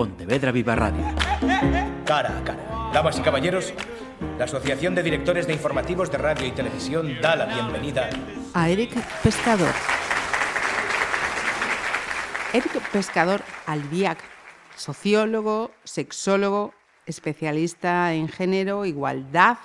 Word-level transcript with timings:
Pontevedra 0.00 0.50
Viva 0.50 0.74
Radio. 0.74 1.04
Cara 2.06 2.38
a 2.38 2.42
cara. 2.42 2.90
Damas 2.94 3.18
y 3.18 3.20
caballeros, 3.20 3.74
la 4.38 4.46
Asociación 4.46 4.94
de 4.94 5.02
Directores 5.02 5.46
de 5.46 5.52
Informativos 5.52 6.10
de 6.10 6.16
Radio 6.16 6.46
y 6.46 6.52
Televisión 6.52 7.20
da 7.20 7.36
la 7.36 7.44
bienvenida 7.44 8.08
a 8.54 8.70
Eric 8.70 8.94
Pescador. 9.22 9.74
Eric 12.54 12.80
Pescador 12.90 13.42
Albiac, 13.66 14.16
sociólogo, 14.74 15.70
sexólogo, 15.84 16.72
especialista 17.04 18.14
en 18.14 18.28
género, 18.28 18.86
igualdad, 18.86 19.58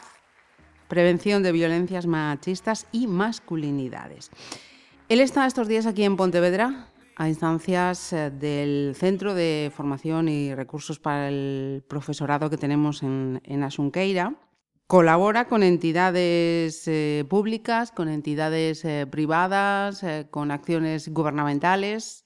prevención 0.89 1.43
de 1.43 1.53
violencias 1.53 2.07
machistas 2.07 2.87
y 2.91 3.07
masculinidades. 3.07 4.31
Él 5.07 5.21
está 5.21 5.47
estos 5.47 5.69
días 5.69 5.85
aquí 5.85 6.03
en 6.03 6.17
Pontevedra 6.17 6.89
a 7.15 7.29
instancias 7.29 8.13
eh, 8.13 8.29
del 8.31 8.93
Centro 8.95 9.33
de 9.33 9.71
Formación 9.75 10.27
y 10.27 10.53
Recursos 10.53 10.99
para 10.99 11.29
el 11.29 11.83
Profesorado 11.87 12.49
que 12.49 12.57
tenemos 12.57 13.03
en, 13.03 13.63
Asunqueira. 13.63 14.35
Colabora 14.87 15.47
con 15.47 15.63
entidades 15.63 16.87
eh, 16.87 17.25
públicas, 17.27 17.91
con 17.91 18.07
entidades 18.07 18.85
eh, 18.85 19.07
privadas, 19.09 20.05
con 20.29 20.51
acciones 20.51 21.09
gubernamentales, 21.09 22.25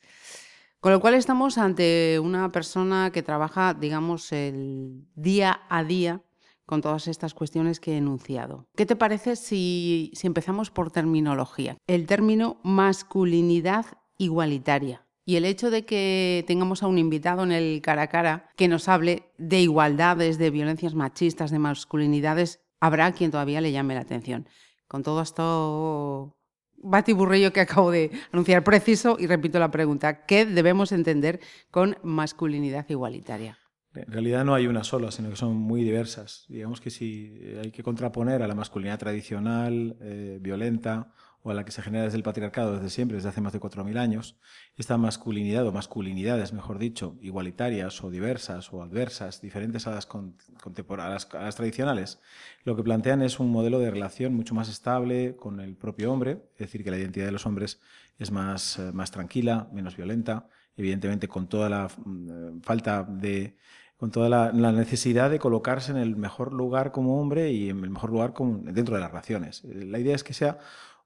con 0.82 0.92
lo 0.92 1.00
cual 1.00 1.14
estamos 1.14 1.58
ante 1.58 2.20
una 2.20 2.52
persona 2.52 3.12
que 3.14 3.24
trabaja, 3.24 3.74
digamos, 3.74 4.32
el 4.34 5.06
día 5.16 5.62
a 5.70 5.84
día 5.84 6.22
con 6.66 6.82
todas 6.82 7.08
estas 7.08 7.34
cuestiones 7.34 7.80
que 7.80 7.94
he 7.94 7.98
enunciado. 7.98 8.68
¿Qué 8.76 8.86
te 8.86 8.96
parece 8.96 9.36
si 9.36 10.12
empezamos 10.22 10.70
por 10.70 10.92
terminología? 10.92 11.78
El 11.88 12.06
término 12.06 12.60
masculinidad 12.64 13.86
igualitaria. 14.20 15.08
Y 15.26 15.36
el 15.36 15.46
hecho 15.46 15.72
de 15.72 15.86
que 15.86 16.44
tengamos 16.48 16.84
a 16.84 16.88
un 16.88 16.98
invitado 17.00 17.44
en 17.44 17.52
el 17.52 17.82
cara 17.82 18.04
a 18.04 18.08
cara 18.08 18.50
que 18.56 18.68
nos 18.68 18.88
hable 18.88 19.32
de 19.38 19.62
igualdades, 19.62 20.38
de 20.38 20.50
violencias 20.50 20.94
machistas, 20.94 21.50
de 21.50 21.60
masculinidades, 21.60 22.62
habrá 22.80 23.12
quien 23.12 23.32
todavía 23.32 23.62
le 23.62 23.72
llame 23.72 23.96
la 23.96 24.02
atención. 24.02 24.48
Con 24.88 25.04
todo 25.04 25.22
esto 25.22 26.36
batiburrillo 26.82 27.54
que 27.54 27.62
acabo 27.62 27.92
de 27.92 28.12
anunciar 28.32 28.64
preciso 28.64 29.18
y 29.20 29.28
repito 29.28 29.60
la 29.60 29.72
pregunta, 29.72 30.26
¿qué 30.26 30.46
debemos 30.46 30.92
entender 30.92 31.40
con 31.72 31.98
masculinidad 32.04 32.90
igualitaria? 32.90 33.60
En 33.94 34.12
realidad 34.12 34.46
no 34.46 34.54
hay 34.54 34.68
una 34.68 34.84
sola, 34.84 35.12
sino 35.12 35.30
que 35.30 35.36
son 35.36 35.56
muy 35.56 35.84
diversas. 35.84 36.46
Digamos 36.48 36.80
que 36.80 36.90
si 36.90 37.40
hay 37.62 37.72
que 37.72 37.84
contraponer 37.84 38.44
a 38.44 38.48
la 38.48 38.56
masculinidad 38.56 39.00
tradicional, 39.00 39.98
eh, 40.00 40.38
violenta 40.42 41.12
o 41.42 41.52
a 41.52 41.54
la 41.54 41.64
que 41.64 41.72
se 41.72 41.82
genera 41.82 42.04
desde 42.04 42.18
el 42.18 42.24
patriarcado 42.24 42.76
desde 42.76 42.90
siempre, 42.90 43.16
desde 43.16 43.30
hace 43.30 43.42
más 43.42 43.54
de 43.54 43.60
4.000 43.60 43.98
años, 43.98 44.38
esta 44.76 44.98
masculinidad 44.98 45.66
o 45.66 45.72
masculinidades, 45.72 46.54
mejor 46.54 46.80
dicho, 46.80 47.18
igualitarias 47.22 48.04
o 48.04 48.10
diversas 48.10 48.74
o 48.74 48.84
adversas, 48.84 49.42
diferentes 49.42 49.88
a 49.88 49.92
las, 49.92 50.08
a 50.12 51.10
las, 51.10 51.56
tradicionales, 51.56 52.20
lo 52.64 52.76
que 52.76 52.84
plantean 52.84 53.22
es 53.22 53.40
un 53.40 53.52
modelo 53.52 53.80
de 53.80 53.92
relación 53.92 54.34
mucho 54.34 54.54
más 54.54 54.70
estable 54.70 55.36
con 55.36 55.60
el 55.60 55.76
propio 55.76 56.12
hombre, 56.12 56.42
es 56.54 56.60
decir, 56.60 56.84
que 56.84 56.92
la 56.92 56.98
identidad 56.98 57.26
de 57.26 57.32
los 57.32 57.46
hombres 57.46 57.80
es 58.18 58.32
más, 58.32 58.78
eh, 58.80 58.92
más 58.94 59.12
tranquila, 59.12 59.70
menos 59.72 59.96
violenta, 59.96 60.48
evidentemente 60.76 61.28
con 61.28 61.48
toda 61.48 61.70
la 61.70 61.88
mm, 61.88 62.62
falta 62.62 63.04
de 63.04 63.56
con 64.00 64.12
toda 64.12 64.30
la, 64.30 64.72
necesidad 64.72 65.30
de 65.30 65.40
colocarse 65.40 65.92
en 65.92 65.98
el 65.98 66.16
mejor 66.16 66.54
lugar 66.54 66.94
como 66.94 67.20
hombre 67.20 67.52
y 67.52 67.70
en 67.70 67.84
el 67.84 67.90
mejor 67.90 68.12
lugar 68.12 68.34
dentro 68.64 68.96
de 68.96 69.02
las 69.02 69.12
relaciones. 69.12 69.62
La 69.66 70.00
idea 70.00 70.16
es 70.16 70.24
que 70.24 70.34
sea 70.34 70.58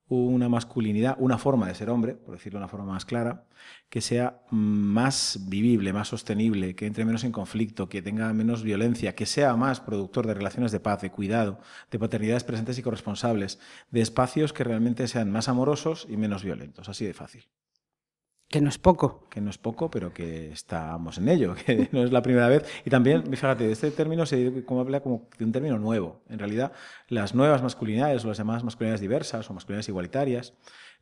una 0.08 0.50
masculinidad, 0.50 1.16
una 1.20 1.38
forma 1.38 1.68
de 1.68 1.76
ser 1.76 1.90
hombre, 1.90 2.14
por 2.14 2.36
decirlo 2.36 2.59
de 2.59 2.64
una 2.64 2.70
forma 2.70 2.94
más 2.94 3.06
clara, 3.06 3.46
que 3.90 4.02
sea 4.02 4.42
más 4.52 5.40
vivible, 5.48 5.94
más 5.94 6.09
sostenible, 6.09 6.76
que 6.76 6.86
entre 6.86 7.06
menos 7.06 7.23
en 7.23 7.32
conflicto, 7.32 7.90
que 7.90 8.02
tenga 8.02 8.31
menos 8.34 8.64
violencia, 8.64 9.16
que 9.16 9.26
sea 9.26 9.56
más 9.56 9.80
productor 9.80 10.28
de 10.28 10.34
relaciones 10.34 10.72
de 10.72 10.80
paz, 10.80 11.02
de 11.02 11.12
cuidado, 11.12 11.59
de 11.92 12.00
paternidades 12.00 12.44
presentes 12.44 12.78
y 12.78 12.84
corresponsables, 12.84 13.59
de 13.92 14.02
espacios 14.02 14.53
que 14.53 14.64
realmente 14.64 15.08
sean 15.08 15.31
más 15.31 15.47
amorosos 15.47 16.06
y 16.09 16.18
menos 16.18 16.44
violentos, 16.44 16.90
así 16.90 17.06
de 17.06 17.14
fácil. 17.14 17.46
Que 18.48 18.62
no 18.62 18.70
es 18.70 18.78
poco. 18.78 19.28
Que 19.30 19.42
no 19.42 19.50
es 19.50 19.58
poco, 19.58 19.90
pero 19.90 20.14
que 20.14 20.52
estamos 20.52 21.18
en 21.18 21.30
ello, 21.30 21.56
que 21.66 21.90
no 21.92 22.04
es 22.04 22.12
la 22.12 22.22
primera 22.22 22.48
vez. 22.48 22.66
Y 22.86 22.90
también, 22.90 23.24
fíjate, 23.24 23.72
este 23.72 23.92
término 23.92 24.26
se 24.26 24.64
como 24.64 24.81
habla 24.81 25.02
como 25.02 25.28
de 25.38 25.46
un 25.46 25.52
término 25.52 25.80
nuevo. 25.80 26.22
En 26.30 26.40
realidad, 26.40 26.72
las 27.08 27.34
nuevas 27.34 27.64
masculinidades 27.64 28.24
o 28.24 28.28
las 28.28 28.38
llamadas 28.38 28.64
masculinidades 28.64 29.02
diversas 29.02 29.50
o 29.50 29.53
masculinidades 29.53 29.90
igualitarias 29.90 30.53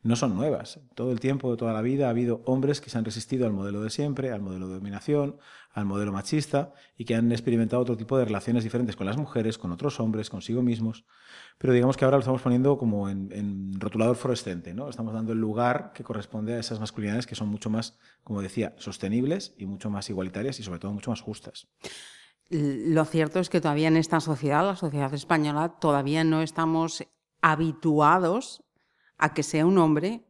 no 0.02 0.16
son 0.16 0.34
nuevas. 0.34 0.80
Todo 0.94 1.12
el 1.12 1.20
tiempo, 1.20 1.56
toda 1.56 1.72
la 1.72 1.82
vida, 1.82 2.06
ha 2.06 2.10
habido 2.10 2.42
hombres 2.46 2.80
que 2.80 2.90
se 2.90 2.98
han 2.98 3.04
resistido 3.04 3.46
al 3.46 3.52
modelo 3.52 3.82
de 3.82 3.90
siempre, 3.90 4.32
al 4.32 4.42
modelo 4.42 4.68
de 4.68 4.74
dominación, 4.74 5.38
al 5.72 5.84
modelo 5.84 6.12
machista 6.12 6.74
y 6.96 7.04
que 7.04 7.14
han 7.14 7.30
experimentado 7.32 7.80
otro 7.80 7.96
tipo 7.96 8.18
de 8.18 8.24
relaciones 8.24 8.64
diferentes 8.64 8.96
con 8.96 9.06
las 9.06 9.16
mujeres, 9.16 9.58
con 9.58 9.72
otros 9.72 10.00
hombres, 10.00 10.30
consigo 10.30 10.62
mismos 10.62 11.04
pero 11.62 11.72
digamos 11.72 11.96
que 11.96 12.04
ahora 12.04 12.16
lo 12.16 12.22
estamos 12.22 12.42
poniendo 12.42 12.76
como 12.76 13.08
en, 13.08 13.78
rotulador 13.78 14.16
fluorescente, 14.16 14.74
¿no? 14.74 14.88
Estamos 14.88 15.14
dando 15.14 15.32
el 15.32 15.38
lugar 15.38 15.92
que 15.94 16.02
corresponde 16.02 16.54
a 16.54 16.58
esas 16.58 16.80
masculinidades 16.80 17.26
que 17.26 17.36
son 17.36 17.48
mucho 17.48 17.70
más, 17.70 17.98
como 18.24 18.42
decía, 18.42 18.74
sostenibles 18.78 19.54
y 19.56 19.66
mucho 19.66 19.88
más 19.88 20.10
igualitarias 20.10 20.58
y 20.58 20.64
sobre 20.64 20.80
todo 20.80 20.92
mucho 20.92 21.10
más 21.10 21.20
justas. 21.20 21.68
Lo 22.50 23.04
cierto 23.04 23.38
es 23.38 23.48
que 23.48 23.60
todavía 23.60 23.88
en 23.88 23.96
esta 23.96 24.18
sociedad, 24.18 24.66
la 24.66 24.76
sociedad 24.76 25.14
española, 25.14 25.76
todavía 25.80 26.24
no 26.24 26.42
estamos 26.42 27.04
habituados 27.40 28.64
a 29.18 29.34
que 29.34 29.42
sea 29.42 29.66
un 29.66 29.78
hombre 29.78 30.24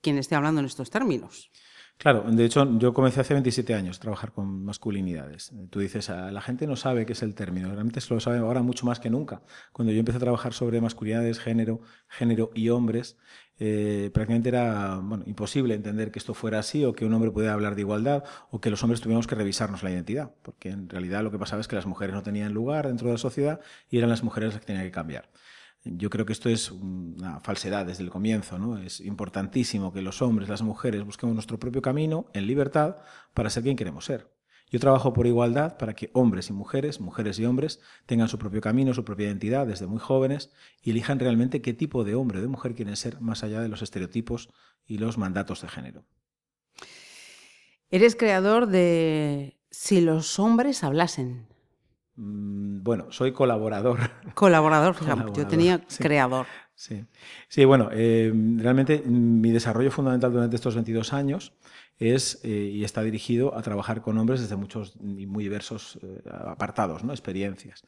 quien 0.00 0.18
esté 0.18 0.34
hablando 0.34 0.60
en 0.60 0.66
estos 0.66 0.90
términos. 0.90 1.50
Claro, 1.98 2.22
de 2.30 2.44
hecho 2.44 2.78
yo 2.78 2.94
comencé 2.94 3.20
hace 3.20 3.34
27 3.34 3.74
años 3.74 3.96
a 3.96 4.00
trabajar 4.00 4.30
con 4.30 4.64
masculinidades. 4.64 5.52
Tú 5.68 5.80
dices, 5.80 6.10
ah, 6.10 6.30
la 6.30 6.40
gente 6.40 6.68
no 6.68 6.76
sabe 6.76 7.04
qué 7.04 7.12
es 7.12 7.24
el 7.24 7.34
término, 7.34 7.72
realmente 7.72 8.00
se 8.00 8.14
lo 8.14 8.20
sabe 8.20 8.38
ahora 8.38 8.62
mucho 8.62 8.86
más 8.86 9.00
que 9.00 9.10
nunca. 9.10 9.42
Cuando 9.72 9.92
yo 9.92 9.98
empecé 9.98 10.18
a 10.18 10.20
trabajar 10.20 10.52
sobre 10.52 10.80
masculinidades, 10.80 11.40
género, 11.40 11.80
género 12.06 12.52
y 12.54 12.68
hombres, 12.68 13.18
eh, 13.58 14.12
prácticamente 14.14 14.50
era 14.50 15.00
imposible 15.26 15.74
entender 15.74 16.12
que 16.12 16.20
esto 16.20 16.34
fuera 16.34 16.60
así 16.60 16.84
o 16.84 16.92
que 16.92 17.04
un 17.04 17.12
hombre 17.14 17.32
pudiera 17.32 17.54
hablar 17.54 17.74
de 17.74 17.80
igualdad 17.80 18.22
o 18.52 18.60
que 18.60 18.70
los 18.70 18.80
hombres 18.84 19.00
tuviéramos 19.00 19.26
que 19.26 19.34
revisarnos 19.34 19.82
la 19.82 19.90
identidad, 19.90 20.30
porque 20.42 20.70
en 20.70 20.88
realidad 20.88 21.24
lo 21.24 21.32
que 21.32 21.38
pasaba 21.38 21.60
es 21.60 21.66
que 21.66 21.74
las 21.74 21.86
mujeres 21.86 22.14
no 22.14 22.22
tenían 22.22 22.54
lugar 22.54 22.86
dentro 22.86 23.08
de 23.08 23.14
la 23.14 23.18
sociedad 23.18 23.60
y 23.90 23.98
eran 23.98 24.08
las 24.08 24.22
mujeres 24.22 24.50
las 24.50 24.60
que 24.60 24.66
tenían 24.66 24.84
que 24.84 24.92
cambiar. 24.92 25.28
Yo 25.96 26.10
creo 26.10 26.26
que 26.26 26.32
esto 26.32 26.48
es 26.48 26.70
una 26.70 27.40
falsedad 27.40 27.86
desde 27.86 28.04
el 28.04 28.10
comienzo. 28.10 28.58
¿no? 28.58 28.78
Es 28.78 29.00
importantísimo 29.00 29.92
que 29.92 30.02
los 30.02 30.22
hombres, 30.22 30.48
las 30.48 30.62
mujeres, 30.62 31.04
busquemos 31.04 31.34
nuestro 31.34 31.58
propio 31.58 31.82
camino 31.82 32.26
en 32.34 32.46
libertad 32.46 32.96
para 33.34 33.50
ser 33.50 33.62
quien 33.62 33.76
queremos 33.76 34.04
ser. 34.04 34.30
Yo 34.70 34.80
trabajo 34.80 35.14
por 35.14 35.26
igualdad 35.26 35.78
para 35.78 35.94
que 35.94 36.10
hombres 36.12 36.50
y 36.50 36.52
mujeres, 36.52 37.00
mujeres 37.00 37.38
y 37.38 37.46
hombres, 37.46 37.80
tengan 38.04 38.28
su 38.28 38.38
propio 38.38 38.60
camino, 38.60 38.92
su 38.92 39.04
propia 39.04 39.26
identidad 39.26 39.66
desde 39.66 39.86
muy 39.86 39.98
jóvenes 39.98 40.52
y 40.82 40.90
elijan 40.90 41.18
realmente 41.18 41.62
qué 41.62 41.72
tipo 41.72 42.04
de 42.04 42.14
hombre 42.14 42.38
o 42.38 42.42
de 42.42 42.48
mujer 42.48 42.74
quieren 42.74 42.96
ser 42.96 43.20
más 43.20 43.42
allá 43.42 43.60
de 43.60 43.68
los 43.68 43.80
estereotipos 43.80 44.50
y 44.86 44.98
los 44.98 45.16
mandatos 45.16 45.62
de 45.62 45.68
género. 45.68 46.04
Eres 47.90 48.14
creador 48.16 48.66
de 48.66 49.58
Si 49.70 50.02
los 50.02 50.38
hombres 50.38 50.84
hablasen. 50.84 51.46
Mm, 52.18 52.82
bueno, 52.82 53.12
soy 53.12 53.32
colaborador. 53.32 54.00
Colaborador, 54.34 54.96
yo 55.34 55.46
tenía 55.46 55.80
creador. 55.98 56.46
Sí, 56.74 57.04
sí 57.48 57.64
bueno, 57.64 57.90
eh, 57.92 58.32
realmente 58.56 59.02
mi 59.06 59.50
desarrollo 59.50 59.90
fundamental 59.90 60.32
durante 60.32 60.56
estos 60.56 60.74
22 60.74 61.12
años 61.12 61.52
es 61.98 62.40
eh, 62.44 62.70
y 62.72 62.84
está 62.84 63.02
dirigido 63.02 63.56
a 63.56 63.62
trabajar 63.62 64.00
con 64.02 64.18
hombres 64.18 64.40
desde 64.40 64.56
muchos 64.56 64.96
y 65.00 65.26
muy 65.26 65.44
diversos 65.44 65.98
eh, 66.02 66.22
apartados, 66.30 67.04
¿no? 67.04 67.12
experiencias. 67.12 67.84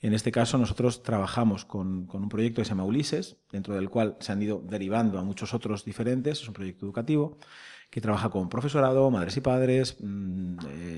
En 0.00 0.12
este 0.12 0.30
caso, 0.30 0.58
nosotros 0.58 1.02
trabajamos 1.02 1.64
con, 1.64 2.06
con, 2.06 2.22
un 2.22 2.28
proyecto 2.28 2.60
que 2.60 2.64
se 2.64 2.70
llama 2.70 2.84
Ulises, 2.84 3.36
dentro 3.50 3.74
del 3.74 3.90
cual 3.90 4.16
se 4.20 4.30
han 4.32 4.42
ido 4.42 4.62
derivando 4.64 5.18
a 5.18 5.24
muchos 5.24 5.54
otros 5.54 5.84
diferentes, 5.84 6.40
es 6.40 6.48
un 6.48 6.54
proyecto 6.54 6.84
educativo 6.86 7.38
que 7.90 8.00
trabaja 8.00 8.30
con 8.30 8.48
profesorado, 8.48 9.10
madres 9.10 9.36
y 9.36 9.40
padres, 9.40 9.98
mm, 10.00 10.56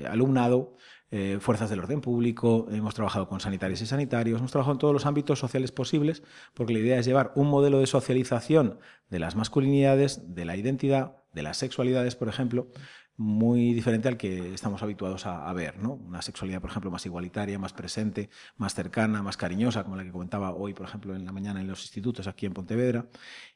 alumnado, 0.09 0.77
eh, 1.11 1.37
fuerzas 1.39 1.69
del 1.69 1.79
orden 1.79 2.01
público, 2.01 2.67
hemos 2.71 2.95
trabajado 2.95 3.27
con 3.27 3.39
sanitarios 3.39 3.81
y 3.81 3.85
sanitarios, 3.85 4.39
hemos 4.39 4.51
trabajado 4.51 4.73
en 4.73 4.79
todos 4.79 4.93
los 4.93 5.05
ámbitos 5.05 5.39
sociales 5.39 5.71
posibles, 5.71 6.23
porque 6.53 6.73
la 6.73 6.79
idea 6.79 6.99
es 6.99 7.05
llevar 7.05 7.31
un 7.35 7.47
modelo 7.47 7.79
de 7.79 7.87
socialización 7.87 8.79
de 9.09 9.19
las 9.19 9.35
masculinidades, 9.35 10.33
de 10.33 10.45
la 10.45 10.57
identidad, 10.57 11.17
de 11.31 11.43
las 11.43 11.57
sexualidades, 11.57 12.15
por 12.15 12.27
ejemplo, 12.27 12.69
muy 13.17 13.73
diferente 13.73 14.09
al 14.09 14.17
que 14.17 14.53
estamos 14.53 14.83
habituados 14.83 15.25
a, 15.25 15.51
ver, 15.53 15.77
¿no? 15.79 15.93
Una 15.93 16.21
sexualidad, 16.21 16.59
por 16.59 16.69
ejemplo, 16.69 16.91
más 16.91 17.05
igualitaria, 17.05 17.57
más 17.57 17.71
presente, 17.71 18.29
más 18.57 18.75
cercana, 18.75 19.23
más 19.23 19.37
cariñosa, 19.37 19.83
como 19.83 19.95
la 19.95 20.03
que 20.03 20.11
comentaba 20.11 20.53
hoy, 20.53 20.73
por 20.73 20.85
ejemplo, 20.85 21.15
en 21.15 21.25
la 21.25 21.31
mañana 21.31 21.61
en 21.61 21.67
los 21.67 21.81
institutos 21.83 22.27
aquí 22.27 22.45
en 22.45 22.53
Pontevedra, 22.53 23.07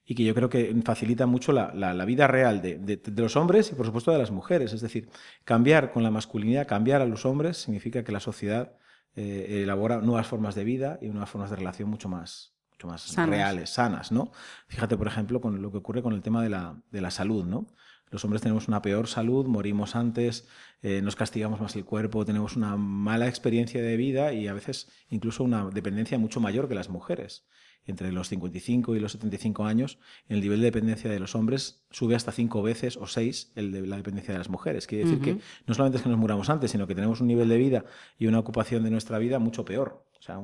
y 0.05 0.15
que 0.15 0.23
yo 0.23 0.33
creo 0.33 0.49
que 0.49 0.73
facilita 0.85 1.25
mucho 1.25 1.51
la, 1.51 2.05
vida 2.05 2.27
real 2.27 2.61
de, 2.61 3.01
los 3.17 3.35
hombres 3.35 3.71
y, 3.71 3.75
por 3.75 3.85
supuesto, 3.85 4.11
de 4.11 4.17
las 4.17 4.31
mujeres. 4.31 4.71
Es 4.71 4.81
decir, 4.81 5.09
cambiar 5.43 5.91
con 5.91 6.03
la 6.03 6.11
masculinidad, 6.11 6.65
cambiar 6.65 7.01
a 7.01 7.05
los 7.05 7.25
hombres, 7.25 7.57
significa 7.57 8.03
que 8.03 8.13
la 8.13 8.21
sociedad 8.21 8.77
eh, 9.15 9.61
elabora 9.63 9.97
nuevas 9.99 10.27
formas 10.27 10.55
de 10.55 10.63
vida 10.63 10.99
y 11.01 11.09
nuevas 11.09 11.29
formas 11.29 11.49
de 11.49 11.57
relación 11.57 11.89
mucho 11.89 12.07
más, 12.07 12.53
mucho 12.71 12.87
más 12.87 13.13
reales, 13.27 13.71
sanas, 13.71 14.13
¿no? 14.13 14.31
Fíjate, 14.67 14.95
por 14.95 15.07
ejemplo, 15.07 15.41
con 15.41 15.61
lo 15.61 15.69
que 15.69 15.79
ocurre 15.79 16.01
con 16.01 16.13
el 16.13 16.21
tema 16.21 16.41
de 16.41 16.49
la, 16.49 16.81
de 16.91 17.01
la 17.01 17.11
salud, 17.11 17.45
¿no? 17.45 17.67
Los 18.11 18.23
hombres 18.23 18.41
tenemos 18.41 18.67
una 18.67 18.81
peor 18.81 19.07
salud, 19.07 19.45
morimos 19.45 19.95
antes, 19.95 20.47
eh, 20.81 21.01
nos 21.01 21.15
castigamos 21.15 21.61
más 21.61 21.75
el 21.75 21.85
cuerpo, 21.85 22.25
tenemos 22.25 22.55
una 22.55 22.75
mala 22.75 23.27
experiencia 23.27 23.81
de 23.81 23.97
vida 23.97 24.33
y 24.33 24.47
a 24.47 24.53
veces 24.53 24.89
incluso 25.09 25.43
una 25.43 25.69
dependencia 25.69 26.17
mucho 26.17 26.39
mayor 26.39 26.67
que 26.67 26.75
las 26.75 26.89
mujeres 26.89 27.45
entre 27.89 28.11
los 28.11 28.29
55 28.29 28.95
y 28.95 28.99
los 28.99 29.13
75 29.13 29.65
años, 29.65 29.97
el 30.27 30.41
nivel 30.41 30.59
de 30.59 30.65
dependencia 30.65 31.09
de 31.09 31.19
los 31.19 31.35
hombres 31.35 31.85
sube 31.89 32.15
hasta 32.15 32.31
cinco 32.31 32.61
veces 32.61 32.97
o 32.97 33.07
seis 33.07 33.51
el 33.55 33.71
de 33.71 33.85
la 33.87 33.97
dependencia 33.97 34.31
de 34.31 34.37
las 34.37 34.49
mujeres. 34.49 34.85
Quiere 34.85 35.05
decir 35.05 35.21
que 35.21 35.39
no 35.65 35.73
solamente 35.73 35.97
es 35.97 36.03
que 36.03 36.09
nos 36.09 36.19
muramos 36.19 36.49
antes, 36.49 36.71
sino 36.71 36.85
que 36.87 36.95
tenemos 36.95 37.19
un 37.19 37.27
nivel 37.27 37.49
de 37.49 37.57
vida 37.57 37.85
y 38.17 38.27
una 38.27 38.39
ocupación 38.39 38.83
de 38.83 38.91
nuestra 38.91 39.17
vida 39.17 39.39
mucho 39.39 39.65
peor. 39.65 40.05
O 40.19 40.21
sea, 40.21 40.39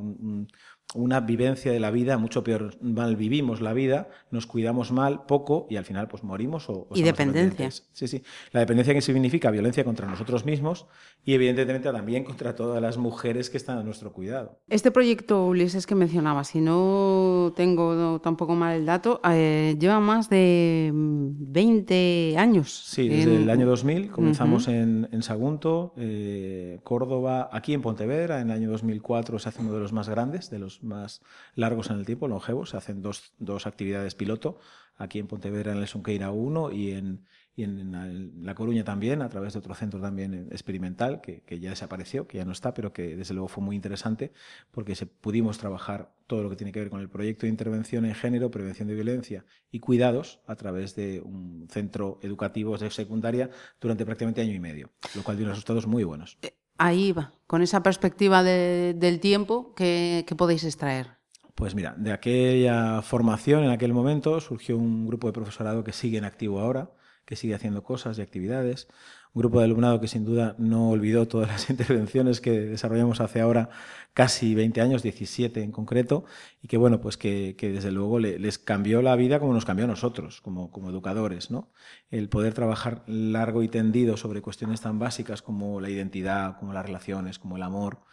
una 0.94 1.20
vivencia 1.20 1.72
de 1.72 1.80
la 1.80 1.92
vida 1.92 2.18
mucho 2.18 2.44
peor. 2.44 2.76
Mal 2.82 3.16
vivimos 3.16 3.62
la 3.62 3.74
vida, 3.74 4.10
nos 4.32 4.46
cuidamos 4.46 4.92
mal, 4.92 5.26
poco, 5.26 5.68
y 5.70 5.78
al 5.78 5.86
final 5.86 6.08
pues 6.08 6.24
morimos 6.24 6.70
o... 6.70 6.88
y 6.94 7.02
dependencia. 7.04 7.70
Sí, 7.70 8.08
sí. 8.08 8.24
La 8.52 8.62
dependencia 8.62 8.94
que 8.94 9.02
significa 9.02 9.52
violencia 9.52 9.84
contra 9.84 10.08
nosotros 10.08 10.46
mismos 10.46 10.88
y 11.24 11.34
evidentemente 11.34 11.92
también 11.92 12.24
contra 12.24 12.56
todas 12.56 12.82
las 12.82 12.98
mujeres 12.98 13.50
que 13.50 13.58
están 13.58 13.78
a 13.78 13.84
nuestro 13.84 14.14
cuidado. 14.14 14.60
Este 14.70 14.92
proyecto, 14.92 15.46
Ulises, 15.48 15.88
que 15.88 15.96
mencionaba, 15.96 16.44
si 16.44 16.62
no 16.62 17.54
tengo 17.56 18.20
tampoco 18.22 18.56
mal 18.56 18.76
el 18.76 18.86
dato, 18.86 19.20
eh, 19.30 19.76
lleva 19.80 20.00
más 20.00 20.30
de 20.30 20.92
20 20.94 22.36
años. 22.38 22.72
Sí, 22.86 23.10
desde 23.10 23.38
el 23.38 23.50
año 23.50 23.66
2000 23.66 24.12
comenzamos 24.12 24.68
en, 24.68 25.08
Sagunto, 25.22 25.94
eh, 25.98 26.80
Córdoba, 26.84 27.50
aquí 27.52 27.74
en 27.74 27.82
Pontevedra, 27.82 28.42
en 28.42 28.52
el 28.52 28.58
año 28.58 28.70
2004 28.70 29.40
se 29.40 29.50
hace 29.50 29.62
uno 29.62 29.74
de 29.74 29.80
los 29.80 29.92
más 29.92 30.08
grandes, 30.08 30.50
de 30.52 30.60
los 30.60 30.75
más 30.84 31.22
largos 31.56 31.90
en 31.90 31.98
el 31.98 32.06
tiempo, 32.06 32.28
longevos. 32.28 32.72
Se 32.72 32.78
hacen 32.78 33.02
dos, 33.02 33.34
dos 33.40 33.68
actividades 33.68 34.16
piloto, 34.16 34.60
aquí 34.98 35.20
en 35.20 35.28
Pontevedra 35.28 35.72
en 35.74 35.80
el 35.80 35.88
Sunqueira 35.88 36.32
1 36.32 36.72
y 36.72 36.92
en, 36.92 37.26
y 37.56 37.64
en 37.64 38.46
La 38.46 38.56
Coruña 38.56 38.84
también, 38.84 39.22
a 39.22 39.30
través 39.30 39.54
de 39.54 39.60
otro 39.60 39.74
centro 39.76 40.02
también 40.02 40.50
experimental, 40.52 41.22
que, 41.22 41.42
que, 41.42 41.60
ya 41.60 41.70
desapareció, 41.70 42.28
que 42.28 42.38
ya 42.38 42.46
no 42.46 42.52
está, 42.52 42.74
pero 42.74 42.92
que 42.92 43.16
desde 43.16 43.34
luego 43.34 43.48
fue 43.48 43.64
muy 43.64 43.76
interesante 43.76 44.34
porque 44.72 44.96
se, 44.96 45.06
pudimos 45.06 45.58
trabajar 45.58 46.14
todo 46.28 46.44
lo 46.44 46.50
que 46.50 46.56
tiene 46.56 46.72
que 46.72 46.80
ver 46.80 46.90
con 46.90 47.00
el 47.00 47.10
proyecto 47.10 47.46
de 47.46 47.52
intervención 47.52 48.06
en 48.06 48.16
género, 48.16 48.52
prevención 48.52 48.88
de 48.88 48.96
violencia 48.96 49.46
y 49.72 49.80
cuidados 49.80 50.40
a 50.48 50.56
través 50.56 50.96
de 50.96 51.22
un 51.22 51.68
centro 51.70 52.20
educativo 52.22 52.78
de 52.78 52.90
secundaria 52.90 53.50
durante 53.80 54.06
prácticamente 54.06 54.42
año 54.42 54.54
y 54.54 54.60
medio, 54.60 54.92
lo 55.16 55.24
cual 55.24 55.38
dio 55.38 55.46
unos 55.46 55.58
resultados 55.58 55.88
muy 55.88 56.04
buenos. 56.04 56.38
Ahí 56.78 57.12
va, 57.12 57.32
con 57.48 57.62
esa 57.62 57.84
perspectiva 57.84 58.44
del 58.44 59.20
tiempo, 59.20 59.74
¿qué, 59.76 60.26
podéis 60.38 60.64
extraer? 60.64 61.18
Pues 61.56 61.74
mira, 61.74 61.96
de 61.98 62.12
aquella 62.12 63.02
formación 63.02 63.64
en 63.64 63.72
aquel 63.72 63.94
momento 63.94 64.42
surgió 64.42 64.78
un 64.78 65.08
grupo 65.08 65.28
de 65.28 65.34
profesorado 65.34 65.84
que 65.86 65.94
sigue 65.94 66.18
en 66.18 66.26
activo 66.26 66.60
ahora, 66.60 66.92
que 67.24 67.38
sigue 67.38 67.56
haciendo 67.56 67.82
cosas 67.82 68.18
y 68.18 68.22
actividades 68.22 68.88
un 69.36 69.42
grupo 69.42 69.60
de 69.60 69.66
alumnado 69.66 70.00
que 70.00 70.08
sin 70.08 70.24
duda 70.24 70.56
no 70.58 70.92
olvidó 70.92 71.28
todas 71.28 71.50
las 71.50 71.70
intervenciones 71.70 72.40
que 72.40 72.52
desarrollamos 72.52 73.20
hace 73.20 73.42
ahora 73.42 73.70
casi 74.14 74.56
20 74.56 74.80
años, 74.80 75.04
17 75.04 75.62
en 75.62 75.74
concreto, 75.74 76.24
y 76.62 76.70
que 76.70 76.78
bueno, 76.78 77.02
pues 77.02 77.18
que, 77.18 77.54
desde 77.60 77.92
luego 77.92 78.18
les 78.18 78.58
cambió 78.58 79.02
la 79.02 79.18
vida 79.18 79.42
como 79.42 79.54
nos 79.54 79.66
cambió 79.66 79.84
a 79.84 79.90
nosotros, 79.90 80.40
como, 80.40 80.72
como 80.72 80.90
educadores, 80.90 81.52
¿no? 81.52 81.74
El 82.10 82.30
poder 82.30 82.54
trabajar 82.54 83.04
largo 83.08 83.62
y 83.62 83.68
tendido 83.68 84.16
sobre 84.16 84.42
cuestiones 84.42 84.80
tan 84.80 85.00
básicas 85.00 85.42
como 85.42 85.82
la 85.82 85.90
identidad, 85.90 86.58
como 86.58 86.72
las 86.72 86.86
relaciones, 86.86 87.38
como 87.38 87.58
el 87.58 87.64
amor, 87.64 88.06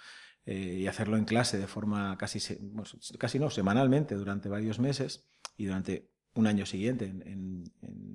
eh, 0.45 0.79
y 0.81 0.87
hacerlo 0.89 1.17
en 1.17 1.25
clase 1.25 1.57
de 1.57 1.69
forma 1.69 2.19
casi, 2.19 2.41
casi 3.17 3.39
no, 3.39 3.49
semanalmente 3.49 4.17
durante 4.17 4.49
varios 4.49 4.81
meses 4.81 5.31
y 5.57 5.67
durante 5.67 6.12
un 6.35 6.47
año 6.47 6.67
siguiente, 6.67 7.07
en, 7.07 7.65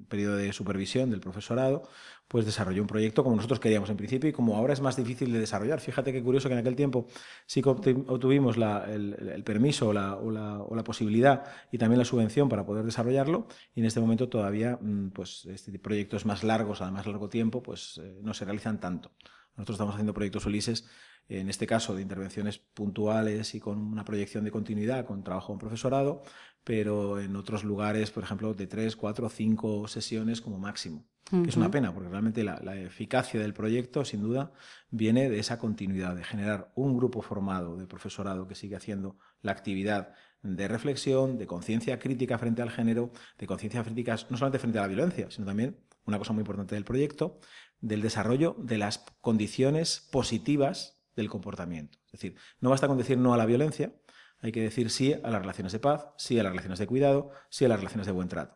periodo 0.08 0.38
de 0.38 0.54
supervisión 0.54 1.10
del 1.10 1.20
profesorado, 1.20 1.84
pues 2.30 2.46
desarrolló 2.46 2.82
un 2.82 2.88
proyecto 2.88 3.24
como 3.26 3.36
nosotros 3.36 3.60
queríamos 3.60 3.90
en 3.90 3.98
principio 3.98 4.30
y 4.30 4.34
como 4.34 4.56
ahora 4.56 4.72
es 4.72 4.80
más 4.80 4.96
difícil 4.96 5.34
de 5.34 5.40
desarrollar. 5.40 5.82
Fíjate 5.82 6.14
qué 6.14 6.24
curioso 6.24 6.48
que 6.48 6.54
en 6.54 6.60
aquel 6.60 6.78
tiempo 6.78 7.08
sí 7.46 7.62
que 7.62 7.70
obtuvimos 7.70 8.56
el, 8.58 9.44
permiso 9.44 9.90
o 9.90 9.94
la, 9.94 10.84
posibilidad 10.86 11.44
y 11.72 11.78
también 11.78 12.00
la 12.00 12.06
subvención 12.06 12.48
para 12.48 12.66
poder 12.66 12.86
desarrollarlo 12.86 13.48
y 13.76 13.82
en 13.82 13.86
este 13.86 14.00
momento 14.00 14.30
todavía 14.30 14.78
mm, 14.82 15.10
pues 15.10 15.46
este 15.46 15.78
proyectos 15.78 16.26
más 16.26 16.44
largos, 16.44 16.82
a 16.82 16.90
más 16.90 17.06
largo 17.06 17.28
tiempo, 17.28 17.62
pues 17.62 18.00
eh, 18.02 18.20
no 18.22 18.34
se 18.34 18.46
realizan 18.46 18.80
tanto. 18.80 19.12
Nosotros 19.58 19.76
estamos 19.76 19.96
haciendo 19.96 20.14
proyectos 20.14 20.46
Ulises 20.46 20.88
en 21.30 21.50
este 21.50 21.68
caso 21.68 21.96
de 21.96 22.02
intervenciones 22.02 22.58
puntuales 22.58 23.54
y 23.56 23.60
con 23.60 23.80
una 23.80 24.06
proyección 24.06 24.44
de 24.44 24.52
continuidad, 24.52 25.06
con 25.06 25.24
trabajo 25.24 25.54
en 25.54 25.60
profesorado, 25.60 26.22
pero 26.64 27.20
en 27.20 27.36
otros 27.36 27.64
lugares, 27.64 28.12
por 28.12 28.24
ejemplo, 28.24 28.54
de 28.54 28.68
tres, 28.68 28.96
cuatro, 28.96 29.30
cinco 29.30 29.88
sesiones 29.88 30.42
como 30.42 30.58
máximo. 30.58 31.06
que 31.30 31.50
es 31.50 31.58
una 31.58 31.72
pena, 31.72 31.94
porque 31.94 32.10
realmente 32.10 32.44
la, 32.44 32.76
eficacia 32.78 33.40
del 33.40 33.54
proyecto, 33.54 34.06
sin 34.06 34.22
duda, 34.22 34.52
viene 34.90 35.30
de 35.30 35.40
esa 35.40 35.60
continuidad, 35.60 36.16
de 36.16 36.24
generar 36.24 36.72
un 36.76 36.96
grupo 36.96 37.22
formado 37.22 37.76
de 37.76 37.86
profesorado 37.86 38.48
que 38.48 38.56
sigue 38.56 38.78
haciendo 38.78 39.18
la 39.42 39.52
actividad 39.52 40.14
de 40.42 40.68
reflexión, 40.68 41.38
de 41.38 41.48
conciencia 41.48 42.00
crítica 42.00 42.38
frente 42.38 42.62
al 42.62 42.70
género, 42.70 43.12
de 43.38 43.48
conciencia 43.48 43.84
crítica 43.84 44.16
no 44.30 44.38
solamente 44.38 44.60
frente 44.60 44.80
a 44.80 44.84
la 44.84 44.88
violencia, 44.88 45.30
sino 45.30 45.46
también, 45.46 45.78
una 46.06 46.18
cosa 46.18 46.32
muy 46.32 46.42
importante 46.42 46.76
del 46.76 46.86
proyecto, 46.86 47.40
del 47.82 48.02
desarrollo 48.02 48.56
de 48.60 48.78
las 48.78 49.06
condiciones 49.20 50.08
positivas 50.12 50.97
del 51.18 51.30
comportamiento. 51.30 52.00
Es 52.06 52.14
decir, 52.14 52.36
no 52.62 52.70
basta 52.70 52.88
con 52.88 52.98
decir 52.98 53.18
no 53.18 53.34
a 53.34 53.38
la 53.38 53.46
violencia, 53.46 53.94
hay 54.40 54.54
que 54.54 54.62
decir 54.62 54.90
sí 54.90 55.14
a 55.14 55.30
las 55.30 55.42
relaciones 55.42 55.74
de 55.74 55.80
paz, 55.80 56.08
sí 56.18 56.40
a 56.40 56.44
las 56.44 56.52
relaciones 56.52 56.80
de 56.80 56.88
cuidado, 56.88 57.32
sí 57.50 57.66
a 57.66 57.68
las 57.68 57.80
relaciones 57.80 58.06
de 58.06 58.14
buen 58.14 58.30
trato. 58.30 58.56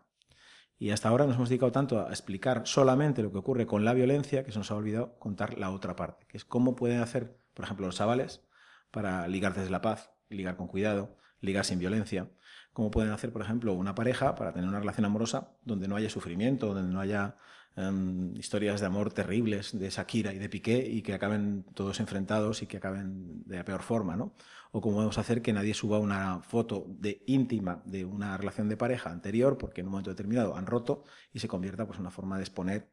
Y 0.78 0.92
hasta 0.92 1.10
ahora 1.10 1.26
nos 1.26 1.36
hemos 1.36 1.50
dedicado 1.50 1.72
tanto 1.72 2.00
a 2.00 2.10
explicar 2.10 2.64
solamente 2.66 3.22
lo 3.22 3.32
que 3.32 3.40
ocurre 3.40 3.68
con 3.68 3.84
la 3.84 3.94
violencia 3.94 4.44
que 4.44 4.52
se 4.52 4.58
nos 4.58 4.72
ha 4.72 4.76
olvidado 4.76 5.20
contar 5.20 5.58
la 5.58 5.70
otra 5.72 5.96
parte, 5.96 6.26
que 6.28 6.38
es 6.38 6.46
cómo 6.46 6.76
pueden 6.76 7.02
hacer, 7.02 7.38
por 7.54 7.66
ejemplo, 7.66 7.86
los 7.86 7.96
chavales 7.96 8.42
para 8.90 9.28
ligar 9.28 9.54
desde 9.54 9.70
la 9.70 9.82
paz, 9.82 10.12
ligar 10.30 10.56
con 10.56 10.68
cuidado, 10.68 11.18
ligar 11.40 11.66
sin 11.66 11.80
violencia, 11.80 12.32
cómo 12.74 12.90
pueden 12.90 13.12
hacer, 13.12 13.32
por 13.32 13.42
ejemplo, 13.42 13.74
una 13.74 13.96
pareja 13.96 14.36
para 14.36 14.54
tener 14.54 14.70
una 14.70 14.80
relación 14.80 15.06
amorosa 15.06 15.52
donde 15.64 15.88
no 15.88 15.96
haya 15.96 16.10
sufrimiento, 16.10 16.74
donde 16.74 16.94
no 16.94 17.00
haya 17.00 17.38
Em, 17.78 18.36
historias 18.36 18.82
de 18.82 18.86
amor 18.86 19.14
terribles 19.14 19.78
de 19.78 19.90
Shakira 19.90 20.34
y 20.34 20.38
de 20.38 20.50
Piqué 20.50 20.86
y 20.86 21.02
que 21.02 21.14
acaben 21.14 21.64
todos 21.74 22.02
enfrentados 22.02 22.62
y 22.62 22.68
que 22.68 22.76
acaben 22.76 23.44
de 23.46 23.56
la 23.56 23.64
peor 23.64 23.82
forma, 23.82 24.18
¿no? 24.18 24.34
O 24.74 24.82
cómo 24.82 24.98
vamos 24.98 25.18
a 25.18 25.22
hacer 25.22 25.42
que 25.42 25.54
nadie 25.54 25.74
suba 25.74 25.98
una 25.98 26.42
foto 26.42 26.86
de 26.90 27.24
íntima 27.28 27.82
de 27.86 28.04
una 28.04 28.36
relación 28.36 28.68
de 28.68 28.76
pareja 28.76 29.10
anterior 29.10 29.58
porque 29.58 29.80
en 29.80 29.88
un 29.88 29.92
momento 29.92 30.10
determinado 30.10 30.58
han 30.58 30.66
roto 30.66 31.06
y 31.32 31.40
se 31.40 31.48
convierta 31.48 31.86
pues 31.86 31.98
en 31.98 32.02
una 32.02 32.12
forma 32.12 32.36
de 32.36 32.44
exponer 32.44 32.90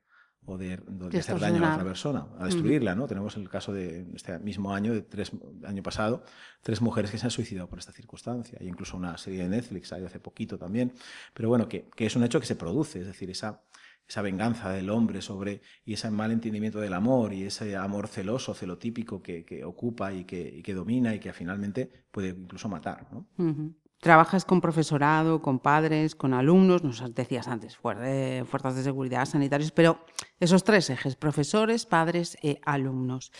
o 0.47 0.57
de, 0.57 0.75
hacer 1.19 1.41
daño 1.41 1.65
a 1.65 1.75
otra 1.75 1.85
persona, 1.85 2.27
a 2.39 2.47
destruirla, 2.47 2.95
¿no? 2.95 3.07
Tenemos 3.07 3.37
el 3.37 3.49
caso 3.51 3.73
de 3.73 4.07
este 4.15 4.39
mismo 4.39 4.73
año, 4.73 4.94
de 4.94 5.03
tres, 5.03 5.32
año 5.65 5.82
pasado, 5.82 6.23
tres 6.63 6.81
mujeres 6.81 7.11
que 7.11 7.19
se 7.19 7.27
han 7.27 7.31
suicidado 7.31 7.69
por 7.69 7.79
esta 7.79 7.93
circunstancia, 7.93 8.56
y 8.63 8.69
incluso 8.69 8.97
una 8.97 9.19
serie 9.19 9.43
de 9.43 9.49
Netflix, 9.51 9.93
hay 9.93 10.05
hace 10.06 10.20
poquito 10.20 10.56
también, 10.56 10.94
pero 11.35 11.51
bueno, 11.51 11.69
que, 11.69 11.91
que 11.94 12.06
es 12.06 12.17
un 12.17 12.25
hecho 12.25 12.41
que 12.41 12.47
se 12.47 12.56
produce, 12.56 13.01
es 13.01 13.06
decir, 13.06 13.29
esa, 13.29 13.61
esa 14.08 14.22
venganza 14.22 14.70
del 14.70 14.88
hombre 14.88 15.20
sobre 15.20 15.60
y 15.84 15.93
ese 15.93 16.10
mal 16.10 16.32
entendimiento 16.32 16.81
del 16.81 16.94
amor 16.94 17.34
y 17.34 17.44
ese 17.44 17.77
amor 17.77 18.08
celoso, 18.08 18.55
celotípico 18.55 19.22
que, 19.22 19.44
que 19.44 19.65
ocupa 19.65 20.12
y 20.12 20.24
que, 20.24 20.62
que, 20.62 20.74
domina 20.74 21.15
y 21.15 21.20
que 21.20 21.32
finalmente 21.32 22.06
puede 22.10 22.31
incluso 22.31 22.69
matar. 22.69 23.06
¿no? 23.12 23.27
Trabajas 24.00 24.46
con 24.46 24.60
profesorado, 24.60 25.43
con 25.43 25.58
padres, 25.58 26.15
con 26.15 26.32
alumnos, 26.32 26.84
nos 26.84 27.15
decías 27.15 27.48
antes, 27.48 27.77
fuerzas 27.77 28.77
de 28.77 28.82
seguridad, 28.82 29.27
sanitarios, 29.27 29.72
pero 29.72 30.05
esos 30.41 30.65
tres 30.65 30.88
ejes, 30.88 31.17
profesores, 31.17 31.84
padres 31.84 32.38
e 32.43 32.60
alumnos. 32.65 33.31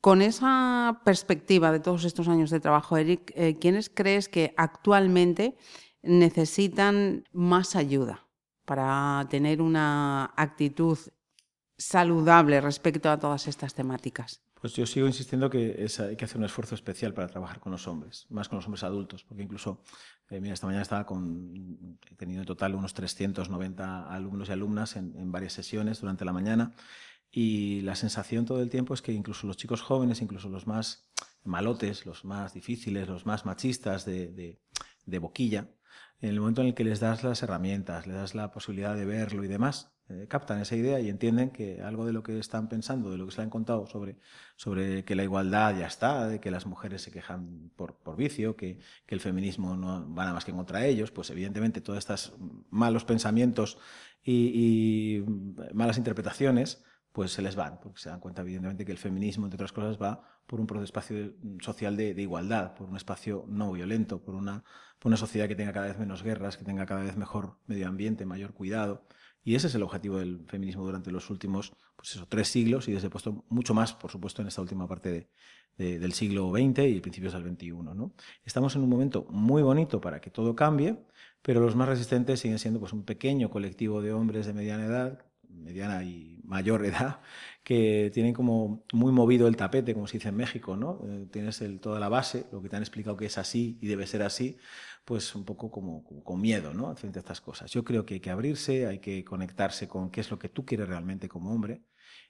Con 0.00 0.20
esa 0.20 1.00
perspectiva 1.04 1.72
de 1.72 1.80
todos 1.80 2.04
estos 2.04 2.28
años 2.28 2.50
de 2.50 2.60
trabajo, 2.60 2.96
Eric, 2.96 3.32
eh, 3.34 3.56
¿quiénes 3.58 3.88
crees 3.88 4.28
que 4.28 4.52
actualmente 4.56 5.56
necesitan 6.02 7.24
más 7.32 7.74
ayuda? 7.74 8.27
Para 8.68 9.26
tener 9.30 9.62
una 9.62 10.26
actitud 10.36 10.98
saludable 11.78 12.60
respecto 12.60 13.08
a 13.08 13.18
todas 13.18 13.48
estas 13.48 13.72
temáticas? 13.72 14.42
Pues 14.60 14.74
yo 14.74 14.84
sigo 14.84 15.06
insistiendo 15.06 15.48
que 15.48 15.88
hay 16.00 16.16
que 16.16 16.24
hacer 16.24 16.36
un 16.36 16.44
esfuerzo 16.44 16.74
especial 16.74 17.14
para 17.14 17.28
trabajar 17.28 17.60
con 17.60 17.72
los 17.72 17.88
hombres, 17.88 18.26
más 18.28 18.48
con 18.48 18.56
los 18.56 18.66
hombres 18.66 18.82
adultos, 18.82 19.24
porque 19.24 19.42
incluso, 19.42 19.80
eh, 20.28 20.40
mira, 20.40 20.52
esta 20.52 20.66
mañana 20.66 20.82
estaba 20.82 21.06
con, 21.06 21.98
he 22.10 22.14
tenido 22.16 22.40
en 22.40 22.46
total 22.46 22.74
unos 22.74 22.92
390 22.92 24.12
alumnos 24.12 24.50
y 24.50 24.52
alumnas 24.52 24.96
en, 24.96 25.32
varias 25.32 25.54
sesiones 25.54 26.00
durante 26.02 26.26
la 26.26 26.34
mañana, 26.34 26.74
y 27.30 27.80
la 27.82 27.94
sensación 27.94 28.44
todo 28.44 28.60
el 28.60 28.68
tiempo 28.68 28.92
es 28.92 29.00
que 29.00 29.12
incluso 29.12 29.46
los 29.46 29.56
chicos 29.56 29.80
jóvenes, 29.80 30.20
incluso 30.20 30.50
los 30.50 30.66
más 30.66 31.08
malotes, 31.42 32.04
los 32.04 32.26
más 32.26 32.52
difíciles, 32.52 33.08
los 33.08 33.24
más 33.24 33.46
machistas 33.46 34.04
de 34.04 34.58
boquilla, 35.20 35.68
en 36.20 36.30
el 36.30 36.40
momento 36.40 36.62
en 36.62 36.68
el 36.68 36.74
que 36.74 36.84
les 36.84 37.00
das 37.00 37.22
las 37.22 37.42
herramientas, 37.42 38.06
les 38.06 38.16
das 38.16 38.34
la 38.34 38.50
posibilidad 38.50 38.96
de 38.96 39.04
verlo 39.04 39.44
y 39.44 39.48
demás, 39.48 39.92
eh, 40.08 40.26
captan 40.28 40.60
esa 40.60 40.74
idea 40.74 40.98
y 41.00 41.08
entienden 41.10 41.50
que 41.50 41.82
algo 41.82 42.06
de 42.06 42.12
lo 42.12 42.22
que 42.22 42.38
están 42.38 42.68
pensando, 42.68 43.10
de 43.10 43.18
lo 43.18 43.26
que 43.26 43.32
se 43.32 43.42
han 43.42 43.50
contado 43.50 43.86
sobre, 43.86 44.16
sobre 44.56 45.04
que 45.04 45.14
la 45.14 45.22
igualdad 45.22 45.78
ya 45.78 45.86
está, 45.86 46.26
de 46.26 46.40
que 46.40 46.50
las 46.50 46.66
mujeres 46.66 47.02
se 47.02 47.12
quejan 47.12 47.70
por, 47.76 47.96
por 47.98 48.16
vicio, 48.16 48.56
que, 48.56 48.78
que, 49.06 49.14
el 49.14 49.20
feminismo 49.20 49.76
no 49.76 50.12
va 50.14 50.22
nada 50.22 50.34
más 50.34 50.44
que 50.44 50.52
contra 50.52 50.84
ellos, 50.86 51.10
pues 51.10 51.30
evidentemente 51.30 51.80
todos 51.80 51.98
estos 51.98 52.34
malos 52.70 53.04
pensamientos 53.04 53.78
y 54.24 55.22
malas 55.72 55.98
interpretaciones 55.98 56.82
pues 57.18 57.32
se 57.32 57.42
les 57.42 57.56
van, 57.56 57.80
porque 57.80 57.98
se 57.98 58.10
dan 58.10 58.20
cuenta 58.20 58.42
evidentemente 58.42 58.84
que 58.84 58.92
el 58.92 58.98
feminismo, 58.98 59.44
entre 59.44 59.56
otras 59.56 59.72
cosas, 59.72 60.00
va 60.00 60.22
por 60.46 60.60
un 60.60 60.84
espacio 60.84 61.32
social 61.60 61.96
de, 61.96 62.14
de 62.14 62.22
igualdad, 62.22 62.76
por 62.76 62.88
un 62.88 62.94
espacio 62.94 63.44
no 63.48 63.72
violento, 63.72 64.22
por 64.22 64.36
una, 64.36 64.62
por 65.00 65.10
una 65.10 65.16
sociedad 65.16 65.48
que 65.48 65.56
tenga 65.56 65.72
cada 65.72 65.88
vez 65.88 65.98
menos 65.98 66.22
guerras, 66.22 66.56
que 66.56 66.64
tenga 66.64 66.86
cada 66.86 67.02
vez 67.02 67.16
mejor 67.16 67.58
medio 67.66 67.88
ambiente, 67.88 68.24
mayor 68.24 68.54
cuidado. 68.54 69.04
Y 69.42 69.56
ese 69.56 69.66
es 69.66 69.74
el 69.74 69.82
objetivo 69.82 70.18
del 70.18 70.46
feminismo 70.46 70.84
durante 70.84 71.10
los 71.10 71.28
últimos 71.28 71.72
pues 71.96 72.14
eso, 72.14 72.28
tres 72.28 72.46
siglos 72.46 72.86
y 72.86 72.92
desde 72.92 73.10
puesto 73.10 73.44
mucho 73.48 73.74
más, 73.74 73.94
por 73.94 74.12
supuesto, 74.12 74.40
en 74.42 74.46
esta 74.46 74.62
última 74.62 74.86
parte 74.86 75.10
de, 75.10 75.28
de, 75.76 75.98
del 75.98 76.12
siglo 76.12 76.52
XX 76.52 76.84
y 76.84 77.00
principios 77.00 77.32
del 77.32 77.42
XXI. 77.42 77.72
¿no? 77.72 78.12
Estamos 78.44 78.76
en 78.76 78.82
un 78.82 78.90
momento 78.90 79.26
muy 79.28 79.62
bonito 79.62 80.00
para 80.00 80.20
que 80.20 80.30
todo 80.30 80.54
cambie, 80.54 80.96
pero 81.42 81.60
los 81.60 81.74
más 81.74 81.88
resistentes 81.88 82.38
siguen 82.38 82.60
siendo 82.60 82.78
pues, 82.78 82.92
un 82.92 83.02
pequeño 83.02 83.50
colectivo 83.50 84.02
de 84.02 84.12
hombres 84.12 84.46
de 84.46 84.52
mediana 84.52 84.86
edad 84.86 85.27
mediana 85.50 86.02
y 86.04 86.40
mayor 86.44 86.84
edad, 86.86 87.20
que 87.62 88.10
tienen 88.12 88.34
como 88.34 88.84
muy 88.92 89.12
movido 89.12 89.48
el 89.48 89.56
tapete, 89.56 89.94
como 89.94 90.06
se 90.06 90.18
dice 90.18 90.28
en 90.30 90.36
México, 90.36 90.76
¿no? 90.76 91.00
Eh, 91.06 91.26
tienes 91.30 91.62
toda 91.80 92.00
la 92.00 92.08
base, 92.08 92.46
lo 92.52 92.62
que 92.62 92.68
te 92.68 92.76
han 92.76 92.82
explicado 92.82 93.16
que 93.16 93.26
es 93.26 93.38
así 93.38 93.78
y 93.80 93.86
debe 93.88 94.06
ser 94.06 94.22
así, 94.22 94.56
pues 95.04 95.34
un 95.34 95.44
poco 95.44 95.70
como, 95.70 96.04
como 96.04 96.22
con 96.24 96.40
miedo, 96.40 96.74
¿no? 96.74 96.94
Frente 96.96 97.18
a 97.18 97.20
estas 97.20 97.40
cosas. 97.40 97.70
Yo 97.70 97.84
creo 97.84 98.04
que 98.04 98.14
hay 98.14 98.20
que 98.20 98.30
abrirse, 98.30 98.86
hay 98.86 98.98
que 98.98 99.24
conectarse 99.24 99.88
con 99.88 100.10
qué 100.10 100.20
es 100.20 100.30
lo 100.30 100.38
que 100.38 100.48
tú 100.48 100.64
quieres 100.64 100.88
realmente 100.88 101.28
como 101.28 101.52
hombre. 101.52 101.82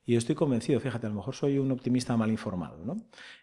Y 0.05 0.13
yo 0.13 0.19
estoy 0.19 0.35
convencido, 0.35 0.81
fíjate, 0.81 1.07
a 1.07 1.11
lo 1.11 1.17
mejor 1.17 1.35
soy 1.35 1.59
un 1.59 1.71
optimista 1.71 2.17
mal 2.17 2.31
informado, 2.31 2.85
¿no? 2.85 2.97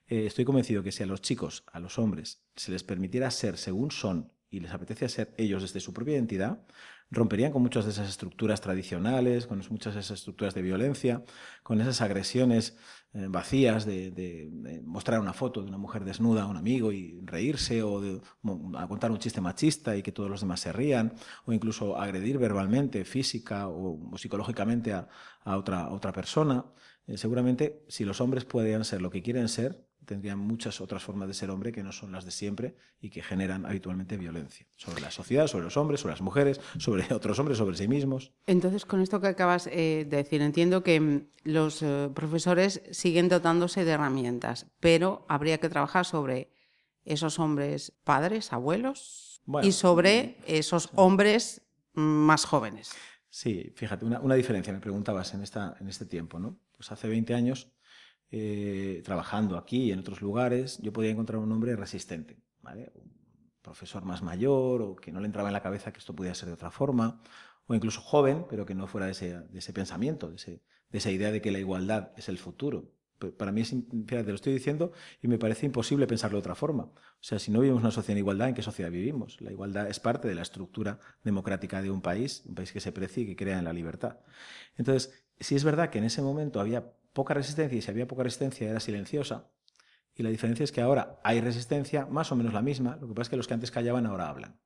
Eh, 0.08 0.26
estoy 0.26 0.46
convencido 0.46 0.84
que 0.84 0.92
si 0.92 1.04
a 1.04 1.06
los 1.06 1.22
chicos, 1.22 1.64
a 1.72 1.80
los 1.80 2.00
hombres, 2.00 2.44
se 2.56 2.72
les 2.72 2.84
permitiera 2.84 3.30
ser 3.32 3.58
según 3.58 3.92
son 3.92 4.32
y 4.50 4.60
les 4.60 4.72
apetece 4.72 5.10
ser 5.10 5.34
ellos 5.38 5.62
desde 5.62 5.80
su 5.80 5.94
propia 5.94 6.14
identidad, 6.14 6.66
romperían 7.12 7.52
con 7.52 7.62
muchas 7.62 7.86
de 7.86 7.92
esas 7.92 8.10
estructuras 8.10 8.62
tradicionales, 8.62 9.48
con 9.48 9.62
muchas 9.70 9.94
de 9.94 10.00
esas 10.00 10.20
estructuras 10.20 10.54
de 10.54 10.62
violencia, 10.62 11.24
con 11.64 11.80
esas 11.80 12.02
agresiones 12.02 12.78
eh, 13.14 13.28
vacías 13.30 13.86
de, 13.86 14.82
mostrar 14.84 15.20
una 15.20 15.34
foto 15.34 15.62
de 15.62 15.68
una 15.68 15.78
mujer 15.78 16.04
desnuda 16.04 16.44
a 16.44 16.48
un 16.48 16.58
amigo 16.58 16.92
y 16.92 17.20
reírse, 17.24 17.84
o 17.84 18.02
de 18.02 18.22
contar 18.88 19.12
un 19.12 19.20
chiste 19.20 19.42
machista 19.42 19.96
y 19.96 20.02
que 20.02 20.12
todos 20.12 20.30
los 20.30 20.42
demás 20.42 20.60
se 20.60 20.74
rían, 20.74 21.14
o 21.46 21.54
incluso 21.54 21.98
agredir 21.98 22.38
verbalmente, 22.38 23.06
física 23.06 23.68
o, 23.68 24.18
psicológicamente 24.18 24.94
a, 24.94 25.08
otra, 25.46 25.90
otra 25.92 26.12
persona. 26.12 26.66
Eh, 27.08 27.18
seguramente, 27.18 27.84
si 27.88 28.04
los 28.04 28.20
hombres 28.20 28.46
pueden 28.46 28.84
ser 28.84 29.02
lo 29.02 29.12
que 29.12 29.22
quieren 29.22 29.48
ser, 29.48 29.85
tendrían 30.06 30.40
muchas 30.40 30.82
otras 30.82 31.04
formas 31.04 31.28
de 31.28 31.34
ser 31.34 31.50
hombre 31.50 31.72
que 31.72 31.84
no 31.84 31.92
son 31.92 32.12
las 32.12 32.26
de 32.26 32.32
siempre 32.32 32.76
y 33.00 33.10
que 33.10 33.22
generan 33.22 33.66
habitualmente 33.66 34.18
violencia 34.18 34.68
sobre 34.76 35.02
la 35.02 35.12
sociedad, 35.12 35.48
sobre 35.48 35.66
los 35.66 35.78
hombres, 35.78 36.00
sobre 36.00 36.14
las 36.14 36.22
mujeres, 36.22 36.62
sobre 36.78 37.06
otros 37.14 37.38
hombres, 37.40 37.58
sobre 37.58 37.78
sí 37.78 37.88
mismos. 37.88 38.32
Entonces, 38.46 38.86
con 38.86 39.02
esto 39.02 39.20
que 39.20 39.28
acabas 39.28 39.68
eh, 39.68 40.06
de 40.08 40.18
decir, 40.18 40.42
entiendo 40.42 40.84
que 40.84 41.00
mm, 41.00 41.28
los 41.44 41.82
eh, 41.82 42.10
profesores 42.14 42.82
siguen 42.92 43.30
dotándose 43.30 43.86
de 43.86 43.92
herramientas, 43.92 44.68
pero 44.80 45.26
habría 45.28 45.58
que 45.58 45.70
trabajar 45.70 46.06
sobre 46.06 46.52
esos 47.04 47.40
hombres 47.40 47.94
padres, 48.04 48.52
abuelos 48.52 49.42
y 49.62 49.72
sobre 49.72 50.38
esos 50.48 50.90
hombres 50.96 51.62
más 51.94 52.46
jóvenes. 52.46 52.92
Sí, 53.30 53.72
fíjate, 53.76 54.06
una, 54.06 54.20
una, 54.22 54.36
diferencia, 54.36 54.74
me 54.74 54.80
preguntabas 54.80 55.34
en, 55.34 55.44
esta, 55.44 55.76
en 55.80 55.88
este 55.88 56.06
tiempo, 56.06 56.40
¿no? 56.40 56.58
Pues 56.72 56.92
hace 56.92 57.08
20 57.08 57.34
años 57.34 57.70
eh, 58.32 59.02
trabajando 59.06 59.58
aquí 59.58 59.84
y 59.84 59.92
en 59.92 60.00
otros 60.00 60.22
lugares, 60.22 60.80
yo 60.82 60.92
podía 60.92 61.12
encontrar 61.12 61.40
un 61.40 61.52
hombre 61.52 61.76
resistente, 61.76 62.38
¿vale? 62.62 62.92
Un 62.96 63.12
profesor 63.62 64.04
más 64.04 64.22
mayor 64.22 64.82
o 64.82 64.96
que 64.96 65.12
no 65.12 65.20
le 65.20 65.28
entraba 65.28 65.50
en 65.50 65.54
la 65.54 65.62
cabeza 65.62 65.92
que 65.94 66.00
esto 66.00 66.16
podía 66.16 66.34
ser 66.34 66.48
de 66.48 66.54
otra 66.54 66.72
forma, 66.72 67.22
o 67.68 67.76
incluso 67.76 68.02
joven, 68.02 68.46
pero 68.50 68.66
que 68.66 68.76
no 68.76 68.88
fuera 68.88 69.08
de 69.08 69.12
ese, 69.12 69.74
pensamiento, 69.74 70.30
de, 70.30 70.62
esa 70.92 71.12
idea 71.12 71.32
de 71.32 71.42
que 71.42 71.52
la 71.52 71.60
igualdad 71.60 72.12
es 72.18 72.30
el 72.30 72.38
futuro. 72.38 72.92
Para 73.38 73.52
mí, 73.52 73.62
es, 73.62 73.74
te 74.06 74.24
lo 74.24 74.36
estoy 74.36 74.54
diciendo 74.54 74.92
y 75.22 75.28
me 75.28 75.38
parece 75.38 75.66
imposible 75.66 76.06
pensarlo 76.06 76.38
de 76.38 76.40
otra 76.42 76.54
forma. 76.54 76.84
O 76.84 76.94
sea, 77.22 77.40
si 77.40 77.50
no 77.50 77.62
vivimos 77.62 77.82
una 77.82 77.92
sociedad 77.92 78.18
en 78.18 78.24
igualdad, 78.24 78.50
¿en 78.50 78.56
qué 78.56 78.62
sociedad 78.62 78.92
vivimos? 78.92 79.40
La 79.40 79.52
igualdad 79.52 79.90
es 79.90 80.00
parte 80.00 80.28
de 80.28 80.36
la 80.36 80.42
estructura 80.42 81.00
democrática 81.24 81.82
de 81.82 81.90
un 81.90 82.02
país, 82.02 82.44
un 82.46 82.56
país 82.56 82.72
que 82.72 82.82
se 82.82 82.92
precie 82.92 83.24
y 83.24 83.28
que 83.28 83.36
crea 83.36 83.58
en 83.58 83.66
la 83.66 83.74
libertad. 83.74 84.20
Entonces, 84.78 85.26
si 85.40 85.56
es 85.56 85.64
verdad 85.64 85.90
que 85.90 85.98
en 85.98 86.04
ese 86.04 86.22
momento 86.22 86.60
había 86.60 86.94
poca 87.16 87.34
resistencia 87.34 87.78
y 87.78 87.82
si 87.82 87.90
había 87.90 88.08
poca 88.08 88.24
resistencia 88.24 88.70
era 88.70 88.80
silenciosa. 88.80 89.50
Y 90.14 90.22
la 90.22 90.30
diferencia 90.30 90.64
es 90.66 90.72
que 90.72 90.82
ahora 90.82 91.20
hay 91.24 91.42
resistencia 91.42 92.06
más 92.06 92.32
o 92.32 92.36
menos 92.36 92.54
la 92.54 92.62
misma, 92.62 92.98
lo 92.98 93.08
que 93.08 93.14
pasa 93.14 93.24
es 93.24 93.30
que 93.30 93.38
los 93.38 93.48
que 93.48 93.54
antes 93.54 93.72
callaban 93.72 94.06
ahora 94.06 94.30
hablan. 94.30 94.60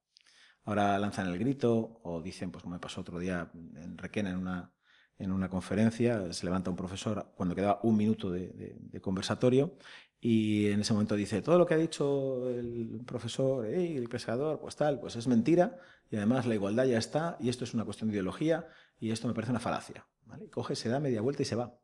Ahora 0.64 0.98
lanzan 1.00 1.28
el 1.28 1.38
grito 1.38 2.02
o 2.04 2.22
dicen, 2.22 2.52
pues 2.52 2.64
como 2.64 2.76
me 2.76 2.80
pasó 2.80 3.02
otro 3.02 3.20
día 3.20 3.52
en 3.54 3.98
Requena 3.98 4.32
en 4.32 4.38
una, 4.38 4.74
en 5.18 5.32
una 5.32 5.48
conferencia, 5.48 6.34
se 6.34 6.46
levanta 6.46 6.72
un 6.72 6.76
profesor 6.76 7.32
cuando 7.36 7.56
quedaba 7.56 7.80
un 7.84 7.96
minuto 7.96 8.32
de, 8.32 9.00
conversatorio 9.02 9.78
y 10.20 10.68
en 10.68 10.82
ese 10.82 10.94
momento 10.94 11.16
dice, 11.16 11.42
todo 11.42 11.58
lo 11.58 11.68
que 11.68 11.76
ha 11.76 11.78
dicho 11.78 12.50
el 12.50 13.02
profesor, 13.06 13.66
el 13.68 14.10
pescador, 14.10 14.60
pues 14.60 14.76
tal, 14.76 15.00
pues 15.00 15.16
es 15.16 15.28
mentira 15.28 15.78
y 16.10 16.18
además 16.18 16.48
la 16.48 16.56
igualdad 16.56 16.86
ya 16.86 16.98
está 16.98 17.38
y 17.40 17.50
esto 17.50 17.64
es 17.64 17.76
una 17.76 17.86
cuestión 17.86 18.10
de 18.10 18.16
ideología 18.16 18.68
y 19.00 19.12
esto 19.12 19.28
me 19.28 19.36
parece 19.36 19.52
una 19.52 19.60
falacia. 19.60 20.08
¿vale? 20.26 20.50
coge, 20.50 20.76
se 20.76 20.90
da 20.90 21.00
media 21.00 21.22
vuelta 21.22 21.44
y 21.44 21.46
se 21.46 21.56
va 21.56 21.80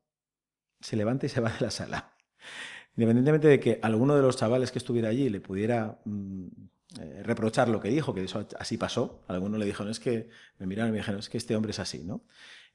se 0.80 0.96
levanta 0.96 1.26
y 1.26 1.30
se 1.30 1.42
va 1.42 1.52
de 1.52 1.62
la 1.62 1.72
sala. 1.72 2.14
Independientemente 2.96 3.48
de 3.48 3.60
que 3.60 3.80
alguno 3.82 4.16
de 4.16 4.22
los 4.22 4.38
chavales 4.38 4.72
que 4.72 4.80
estuviera 4.80 5.10
allí 5.10 5.30
le 5.30 5.42
pudiera 5.42 6.00
mm, 6.06 6.48
eh, 7.02 7.24
reprochar 7.24 7.68
lo 7.68 7.82
que 7.82 7.90
dijo, 7.90 8.14
que 8.14 8.24
eso 8.24 8.48
así 8.58 8.78
pasó, 8.78 9.24
alguno 9.28 9.58
le 9.58 9.66
dijeron, 9.66 9.90
es 9.90 10.00
que 10.00 10.30
me 10.60 10.66
miraron 10.66 10.90
y 10.90 10.92
me 10.94 11.00
dijeron, 11.00 11.20
es 11.20 11.30
que 11.30 11.38
este 11.38 11.56
hombre 11.56 11.72
es 11.72 11.80
así, 11.80 12.04
¿no? 12.04 12.24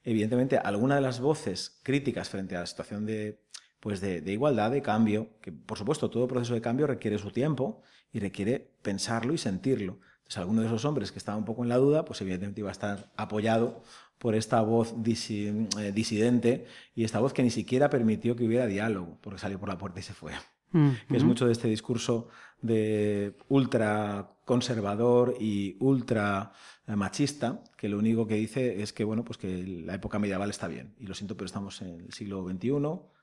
Evidentemente, 0.02 0.58
alguna 0.58 0.96
de 0.96 1.00
las 1.00 1.20
voces 1.20 1.80
críticas 1.82 2.28
frente 2.28 2.56
a 2.56 2.60
la 2.60 2.66
situación 2.66 3.06
de, 3.06 3.42
pues 3.80 4.00
de, 4.00 4.20
de, 4.20 4.32
igualdad, 4.32 4.70
de 4.70 4.82
cambio, 4.82 5.38
que 5.40 5.52
por 5.52 5.78
supuesto 5.78 6.10
todo 6.10 6.28
proceso 6.28 6.54
de 6.54 6.60
cambio 6.60 6.86
requiere 6.86 7.18
su 7.18 7.30
tiempo 7.30 7.82
y 8.12 8.18
requiere 8.20 8.74
pensarlo 8.82 9.32
y 9.32 9.38
sentirlo. 9.38 10.00
Entonces, 10.18 10.38
alguno 10.38 10.60
de 10.60 10.68
esos 10.68 10.84
hombres 10.84 11.12
que 11.12 11.18
estaba 11.18 11.38
un 11.38 11.44
poco 11.44 11.62
en 11.62 11.68
la 11.68 11.76
duda, 11.76 12.04
pues 12.04 12.20
evidentemente 12.20 12.60
iba 12.60 12.68
a 12.70 12.72
estar 12.72 13.10
apoyado 13.16 13.82
por 14.20 14.34
esta 14.34 14.60
voz 14.60 14.94
eh, 14.94 15.92
disidente 15.94 16.66
y 16.94 17.04
esta 17.04 17.20
voz 17.20 17.32
que 17.32 17.42
ni 17.42 17.50
siquiera 17.50 17.88
permitió 17.88 18.36
que 18.36 18.44
hubiera 18.44 18.66
diálogo, 18.66 19.16
porque 19.22 19.40
salió 19.40 19.58
por 19.58 19.70
la 19.70 19.78
puerta 19.78 19.98
y 19.98 20.02
se 20.02 20.12
fue. 20.12 20.34
Mm, 20.72 20.90
que 21.08 21.16
es 21.16 21.24
mucho 21.24 21.46
de 21.46 21.52
este 21.52 21.68
discurso 21.68 22.28
de 22.60 23.34
ultra 23.48 24.36
conservador 24.44 25.34
y 25.40 25.76
ultra 25.80 26.52
eh, 26.86 26.94
machista, 26.96 27.64
que 27.78 27.88
lo 27.88 27.98
único 27.98 28.26
que 28.26 28.34
dice 28.34 28.82
es 28.82 28.92
que, 28.92 29.04
bueno, 29.04 29.24
pues 29.24 29.38
que 29.38 29.64
la 29.86 29.94
época 29.94 30.18
medieval 30.18 30.50
está 30.50 30.68
bien. 30.68 30.94
Y 30.98 31.06
lo 31.06 31.14
siento, 31.14 31.34
pero 31.34 31.46
estamos 31.46 31.80
en 31.80 32.02
el 32.02 32.12
siglo 32.12 32.46
XXI, 32.46 32.72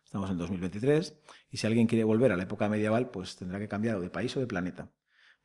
estamos 0.04 0.32
en 0.32 0.38
2023, 0.40 1.16
y 1.52 1.58
si 1.58 1.68
alguien 1.68 1.86
quiere 1.86 2.06
volver 2.06 2.32
a 2.32 2.38
la 2.38 2.44
época 2.44 2.68
medieval, 2.70 3.12
pues 3.12 3.36
tendrá 3.36 3.60
que 3.60 3.68
cambiar 3.68 4.00
de 4.00 4.10
país 4.10 4.36
o 4.36 4.40
de 4.40 4.48
planeta, 4.48 4.90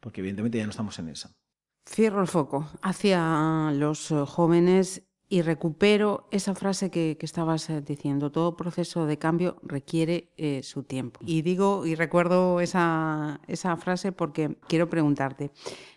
porque 0.00 0.22
evidentemente 0.22 0.56
ya 0.56 0.64
no 0.64 0.70
estamos 0.70 0.98
en 0.98 1.10
esa. 1.10 1.36
Cierro 1.84 2.22
el 2.22 2.28
foco 2.28 2.70
hacia 2.80 3.70
los 3.74 4.10
eh, 4.12 4.24
jóvenes 4.26 5.02
y 5.32 5.40
recupero 5.40 6.28
esa 6.30 6.54
frase 6.54 6.90
que, 6.90 7.16
estabas 7.22 7.70
eh, 7.70 7.80
diciendo, 7.80 8.30
todo 8.30 8.54
proceso 8.54 9.06
de 9.06 9.16
cambio 9.16 9.56
requiere 9.62 10.28
eh, 10.36 10.60
su 10.62 10.82
tiempo. 10.82 11.20
Y 11.24 11.40
digo 11.40 11.86
y 11.86 11.94
recuerdo 11.94 12.60
esa, 12.60 13.40
frase 13.78 14.12
porque 14.12 14.58
quiero 14.68 14.90
preguntarte, 14.90 15.50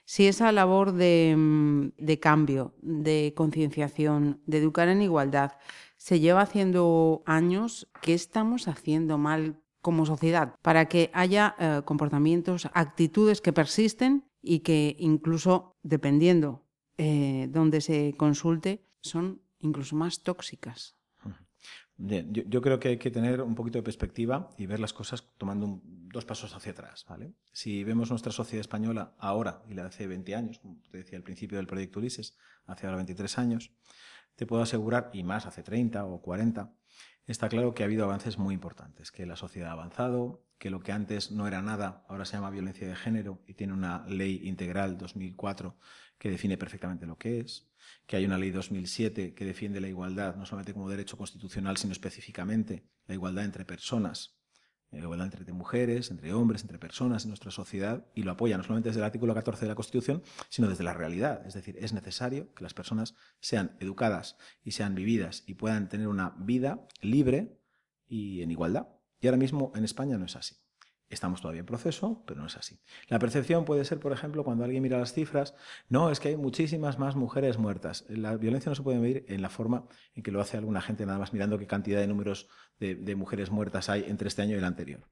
si 0.06 0.26
esa 0.28 0.54
labor 0.54 0.94
de, 0.94 1.36
mm, 1.38 1.88
de 1.98 2.18
cambio, 2.18 2.76
de 2.82 3.34
concienciación, 3.36 4.40
de 4.46 4.60
educar 4.60 4.88
en 4.88 5.02
igualdad, 5.02 5.58
se 5.98 6.22
lleva 6.22 6.40
haciendo 6.40 7.22
años, 7.26 7.90
¿qué 8.02 8.14
estamos 8.14 8.70
haciendo 8.70 9.18
mal 9.18 9.60
como 9.82 10.06
sociedad 10.06 10.56
para 10.62 10.86
que 10.86 11.12
haya 11.12 11.58
eh, 11.60 11.82
comportamientos, 11.84 12.70
actitudes 12.74 13.42
que 13.42 13.52
persisten 13.52 14.24
y 14.42 14.60
que 14.60 14.96
incluso, 14.98 15.76
dependiendo 15.84 16.62
donde 16.98 17.82
se 17.82 18.14
consulte, 18.16 18.85
son 19.06 19.42
incluso 19.60 19.96
más 19.96 20.22
tóxicas. 20.22 20.96
Yo, 21.98 22.62
creo 22.62 22.80
que 22.80 22.90
hay 22.90 22.98
que 22.98 23.10
tener 23.10 23.42
un 23.42 23.56
poquito 23.56 23.78
de 23.78 23.84
perspectiva 23.84 24.50
y 24.58 24.66
ver 24.66 24.82
las 24.82 24.92
cosas 24.92 25.30
tomando 25.38 25.80
dos 25.84 26.26
pasos 26.26 26.54
hacia 26.54 26.74
atrás. 26.74 27.06
¿vale? 27.08 27.34
Si 27.54 27.84
vemos 27.86 28.10
nuestra 28.10 28.34
sociedad 28.34 28.62
española 28.62 29.16
ahora 29.18 29.64
y 29.70 29.74
la 29.74 29.84
de 29.84 29.88
hace 29.88 30.08
20 30.08 30.36
años, 30.36 30.60
como 30.60 30.82
te 30.92 30.98
decía 30.98 31.18
al 31.18 31.24
principio 31.24 31.58
del 31.58 31.68
proyecto 31.68 32.00
Ulises, 32.00 32.38
hace 32.66 32.86
ahora 32.86 32.98
23 32.98 33.38
años, 33.38 33.72
te 34.36 34.46
puedo 34.46 34.62
asegurar, 34.62 35.10
y 35.14 35.24
más 35.24 35.46
hace 35.46 35.64
30 35.64 36.04
o 36.06 36.22
40, 36.22 36.74
está 37.26 37.48
claro 37.48 37.74
que 37.74 37.84
ha 37.84 37.86
habido 37.86 38.04
avances 38.04 38.38
muy 38.38 38.54
importantes, 38.54 39.12
que 39.12 39.26
la 39.26 39.38
sociedad 39.38 39.70
ha 39.70 39.74
avanzado, 39.74 40.45
que 40.58 40.70
lo 40.70 40.80
que 40.80 40.92
antes 40.92 41.32
no 41.32 41.48
era 41.48 41.62
nada, 41.62 42.06
ahora 42.08 42.26
se 42.26 42.38
llama 42.38 42.50
violencia 42.50 42.88
de 42.88 42.96
género 42.96 43.44
y 43.48 43.54
tiene 43.54 43.74
una 43.74 44.06
ley 44.08 44.42
integral 44.48 44.98
2004 44.98 45.78
que 46.18 46.30
define 46.30 46.58
perfectamente 46.58 47.06
lo 47.06 47.18
que 47.18 47.40
es, 47.40 47.68
que 48.08 48.16
hay 48.16 48.26
una 48.26 48.38
ley 48.38 48.52
2007 48.52 49.34
que 49.34 49.46
defiende 49.46 49.82
la 49.82 49.88
igualdad 49.88 50.36
no 50.36 50.46
solamente 50.46 50.74
como 50.74 50.90
derecho 50.90 51.18
constitucional, 51.18 51.78
sino 51.78 51.92
específicamente 51.92 52.88
la 53.08 53.16
igualdad 53.16 53.46
entre 53.46 53.66
personas, 53.66 54.38
la 54.92 55.00
igualdad 55.00 55.28
entre 55.34 55.52
mujeres, 55.52 56.10
entre 56.10 56.34
hombres, 56.34 56.62
entre 56.62 56.80
personas 56.80 57.26
en 57.26 57.30
nuestra 57.30 57.52
sociedad, 57.52 58.06
y 58.14 58.24
lo 58.24 58.32
apoya 58.32 58.58
no 58.58 58.64
solamente 58.64 58.90
desde 58.90 59.02
el 59.02 59.06
artículo 59.06 59.34
14 59.34 59.66
de 59.66 59.70
la 59.70 59.76
Constitución, 59.76 60.24
sino 60.50 60.70
desde 60.70 60.84
la 60.84 60.94
realidad. 60.94 61.46
Es 61.46 61.54
decir, 61.54 61.78
es 61.80 61.94
necesario 61.94 62.54
que 62.54 62.64
las 62.64 62.74
personas 62.74 63.16
sean 63.40 63.76
educadas 63.80 64.38
y 64.64 64.72
sean 64.72 64.96
vividas 64.96 65.44
y 65.48 65.56
puedan 65.56 65.90
tener 65.90 66.08
una 66.08 66.36
vida 66.40 66.88
libre 67.02 67.60
y 68.08 68.42
en 68.42 68.52
igualdad. 68.52 68.88
Y 69.26 69.28
ahora 69.28 69.40
mismo 69.40 69.72
en 69.74 69.84
España 69.84 70.20
no 70.20 70.26
es 70.26 70.36
así. 70.36 70.56
Estamos 71.10 71.42
todavía 71.42 71.62
en 71.62 71.66
proceso, 71.66 72.24
pero 72.28 72.42
no 72.42 72.46
es 72.46 72.58
así. 72.58 72.80
La 73.08 73.18
percepción 73.18 73.66
puede 73.66 73.84
ser, 73.84 74.00
por 74.00 74.12
ejemplo, 74.12 74.44
cuando 74.44 74.64
alguien 74.64 74.84
mira 74.84 75.00
las 75.00 75.14
cifras, 75.14 75.56
no, 75.90 76.12
es 76.12 76.20
que 76.20 76.28
hay 76.28 76.38
muchísimas 76.38 77.00
más 77.00 77.16
mujeres 77.16 77.58
muertas. 77.58 78.06
La 78.08 78.38
violencia 78.38 78.70
no 78.70 78.76
se 78.76 78.84
puede 78.84 79.00
medir 79.00 79.26
en 79.28 79.42
la 79.42 79.50
forma 79.50 79.88
en 80.14 80.22
que 80.22 80.30
lo 80.30 80.42
hace 80.42 80.58
alguna 80.58 80.80
gente, 80.80 81.08
nada 81.08 81.18
más 81.18 81.34
mirando 81.34 81.58
qué 81.58 81.66
cantidad 81.66 82.00
de 82.00 82.06
números 82.06 82.50
de, 82.80 82.94
de 82.94 83.16
mujeres 83.16 83.50
muertas 83.50 83.90
hay 83.90 84.04
entre 84.08 84.28
este 84.28 84.44
año 84.44 84.54
y 84.54 84.60
el 84.60 84.64
anterior. 84.64 85.10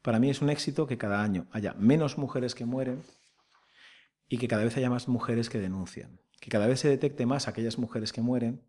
Para 0.00 0.18
mí 0.20 0.30
es 0.30 0.40
un 0.40 0.48
éxito 0.48 0.86
que 0.86 0.96
cada 0.96 1.22
año 1.22 1.46
haya 1.52 1.74
menos 1.74 2.16
mujeres 2.16 2.54
que 2.54 2.64
mueren 2.64 3.02
y 4.26 4.38
que 4.38 4.48
cada 4.48 4.64
vez 4.64 4.74
haya 4.78 4.88
más 4.88 5.06
mujeres 5.06 5.50
que 5.50 5.58
denuncian. 5.58 6.18
Que 6.40 6.48
cada 6.48 6.66
vez 6.66 6.80
se 6.80 6.88
detecte 6.88 7.26
más 7.26 7.46
aquellas 7.46 7.76
mujeres 7.76 8.14
que 8.14 8.22
mueren 8.22 8.62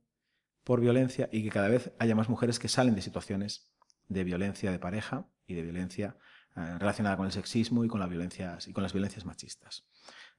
por 0.65 0.81
violencia 0.81 1.29
y 1.31 1.43
que 1.43 1.49
cada 1.49 1.69
vez 1.69 1.93
haya 1.97 2.13
más 2.13 2.27
mujeres 2.27 2.59
que 2.59 2.67
salen 2.67 2.93
de 2.93 3.01
situaciones 3.01 3.71
de 4.11 4.23
violencia 4.23 4.71
de 4.71 4.79
pareja 4.79 5.25
y 5.47 5.53
de 5.53 5.61
violencia 5.61 6.17
eh, 6.55 6.77
relacionada 6.79 7.15
con 7.17 7.25
el 7.25 7.31
sexismo 7.31 7.85
y 7.85 7.87
con, 7.87 7.99
las 7.99 8.09
violencias, 8.09 8.67
y 8.67 8.73
con 8.73 8.83
las 8.83 8.93
violencias 8.93 9.25
machistas. 9.25 9.85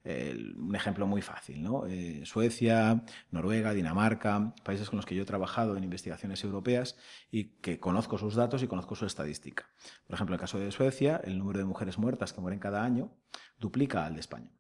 un 0.05 0.75
ejemplo 0.75 1.07
muy 1.07 1.23
fácil, 1.23 1.63
¿no? 1.63 1.87
Eh, 1.87 2.23
Suecia, 2.25 3.05
Noruega, 3.31 3.73
Dinamarca, 3.73 4.55
países 4.65 4.91
con 4.91 4.97
los 4.97 5.07
que 5.07 5.15
yo 5.15 5.23
he 5.23 5.27
trabajado 5.27 5.77
en 5.77 5.85
investigaciones 5.85 6.43
europeas 6.45 6.97
y 7.31 7.45
que 7.63 7.79
conozco 7.79 8.19
sus 8.19 8.35
datos 8.35 8.63
y 8.63 8.67
conozco 8.67 8.95
su 8.95 9.07
estadística. 9.07 9.71
Por 10.07 10.15
ejemplo, 10.15 10.35
en 10.35 10.39
el 10.39 10.41
caso 10.41 10.59
de 10.59 10.71
Suecia, 10.71 11.21
el 11.25 11.39
número 11.39 11.61
de 11.61 11.65
mujeres 11.65 11.99
muertas 11.99 12.33
que 12.33 12.41
mueren 12.41 12.59
cada 12.59 12.85
año 12.85 13.13
duplica 13.59 14.05
al 14.05 14.15
de 14.15 14.21
España. 14.21 14.51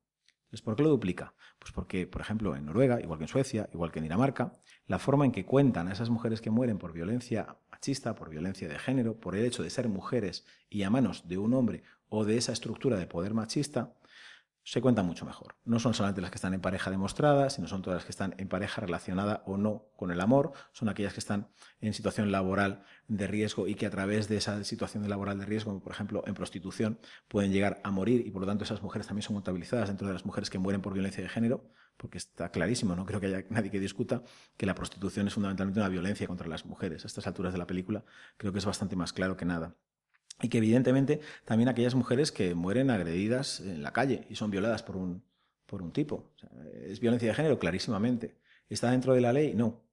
Entonces, 0.44 0.62
¿por 0.62 0.76
qué 0.76 0.82
lo 0.82 0.90
duplica? 0.90 1.34
Pues 1.58 1.72
porque, 1.72 2.06
por 2.06 2.20
ejemplo, 2.20 2.54
en 2.54 2.66
Noruega, 2.66 3.00
igual 3.00 3.18
que 3.18 3.24
en 3.24 3.28
Suecia, 3.28 3.68
igual 3.72 3.90
que 3.90 3.98
en 4.00 4.04
Dinamarca, 4.04 4.52
la 4.86 4.98
forma 4.98 5.24
en 5.24 5.32
que 5.32 5.46
cuentan 5.46 5.88
a 5.88 5.92
esas 5.92 6.10
mujeres 6.10 6.40
que 6.40 6.50
mueren 6.50 6.78
por 6.78 6.92
violencia 6.92 7.56
por 8.16 8.30
violencia 8.30 8.68
de 8.68 8.78
género, 8.78 9.18
por 9.18 9.34
el 9.34 9.44
hecho 9.44 9.62
de 9.62 9.70
ser 9.70 9.88
mujeres 9.88 10.44
y 10.70 10.84
a 10.84 10.90
manos 10.90 11.26
de 11.26 11.36
un 11.36 11.52
hombre 11.52 11.82
o 12.08 12.24
de 12.24 12.36
esa 12.36 12.52
estructura 12.52 12.96
de 12.96 13.06
poder 13.06 13.34
machista, 13.34 13.94
se 14.64 14.80
cuenta 14.80 15.02
mucho 15.02 15.26
mejor. 15.26 15.56
No 15.64 15.80
son 15.80 15.92
solamente 15.92 16.20
las 16.20 16.30
que 16.30 16.36
están 16.36 16.54
en 16.54 16.60
pareja 16.60 16.92
demostrada, 16.92 17.50
sino 17.50 17.66
son 17.66 17.82
todas 17.82 17.96
las 17.96 18.04
que 18.04 18.12
están 18.12 18.36
en 18.38 18.48
pareja 18.48 18.80
relacionada 18.80 19.42
o 19.46 19.56
no 19.56 19.88
con 19.96 20.12
el 20.12 20.20
amor, 20.20 20.52
son 20.70 20.88
aquellas 20.88 21.12
que 21.12 21.18
están 21.18 21.48
en 21.80 21.92
situación 21.92 22.30
laboral 22.30 22.84
de 23.08 23.26
riesgo 23.26 23.66
y 23.66 23.74
que 23.74 23.86
a 23.86 23.90
través 23.90 24.28
de 24.28 24.36
esa 24.36 24.62
situación 24.62 25.08
laboral 25.08 25.40
de 25.40 25.46
riesgo, 25.46 25.82
por 25.82 25.90
ejemplo 25.90 26.22
en 26.26 26.34
prostitución, 26.34 27.00
pueden 27.26 27.50
llegar 27.50 27.80
a 27.82 27.90
morir 27.90 28.24
y 28.24 28.30
por 28.30 28.42
lo 28.42 28.46
tanto 28.46 28.62
esas 28.62 28.80
mujeres 28.80 29.08
también 29.08 29.24
son 29.24 29.34
contabilizadas 29.34 29.88
dentro 29.88 30.06
de 30.06 30.12
las 30.12 30.24
mujeres 30.24 30.50
que 30.50 30.60
mueren 30.60 30.82
por 30.82 30.92
violencia 30.92 31.24
de 31.24 31.28
género, 31.28 31.64
porque 31.96 32.18
está 32.18 32.50
clarísimo, 32.50 32.96
no 32.96 33.06
creo 33.06 33.20
que 33.20 33.26
haya 33.26 33.44
nadie 33.50 33.70
que 33.70 33.80
discuta 33.80 34.22
que 34.56 34.66
la 34.66 34.74
prostitución 34.74 35.26
es 35.26 35.34
fundamentalmente 35.34 35.80
una 35.80 35.88
violencia 35.88 36.26
contra 36.26 36.48
las 36.48 36.66
mujeres. 36.66 37.04
A 37.04 37.06
estas 37.06 37.26
alturas 37.26 37.52
de 37.52 37.58
la 37.58 37.66
película 37.66 38.04
creo 38.36 38.52
que 38.52 38.58
es 38.58 38.64
bastante 38.64 38.96
más 38.96 39.12
claro 39.12 39.36
que 39.36 39.44
nada. 39.44 39.76
Y 40.40 40.48
que 40.48 40.58
evidentemente 40.58 41.20
también 41.44 41.68
aquellas 41.68 41.94
mujeres 41.94 42.32
que 42.32 42.54
mueren 42.54 42.90
agredidas 42.90 43.60
en 43.60 43.82
la 43.82 43.92
calle 43.92 44.26
y 44.28 44.34
son 44.34 44.50
violadas 44.50 44.82
por 44.82 44.96
un, 44.96 45.22
por 45.66 45.82
un 45.82 45.92
tipo. 45.92 46.32
¿Es 46.74 47.00
violencia 47.00 47.28
de 47.28 47.34
género? 47.34 47.58
Clarísimamente. 47.58 48.36
¿Está 48.68 48.90
dentro 48.90 49.14
de 49.14 49.20
la 49.20 49.32
ley? 49.32 49.54
No. 49.54 49.84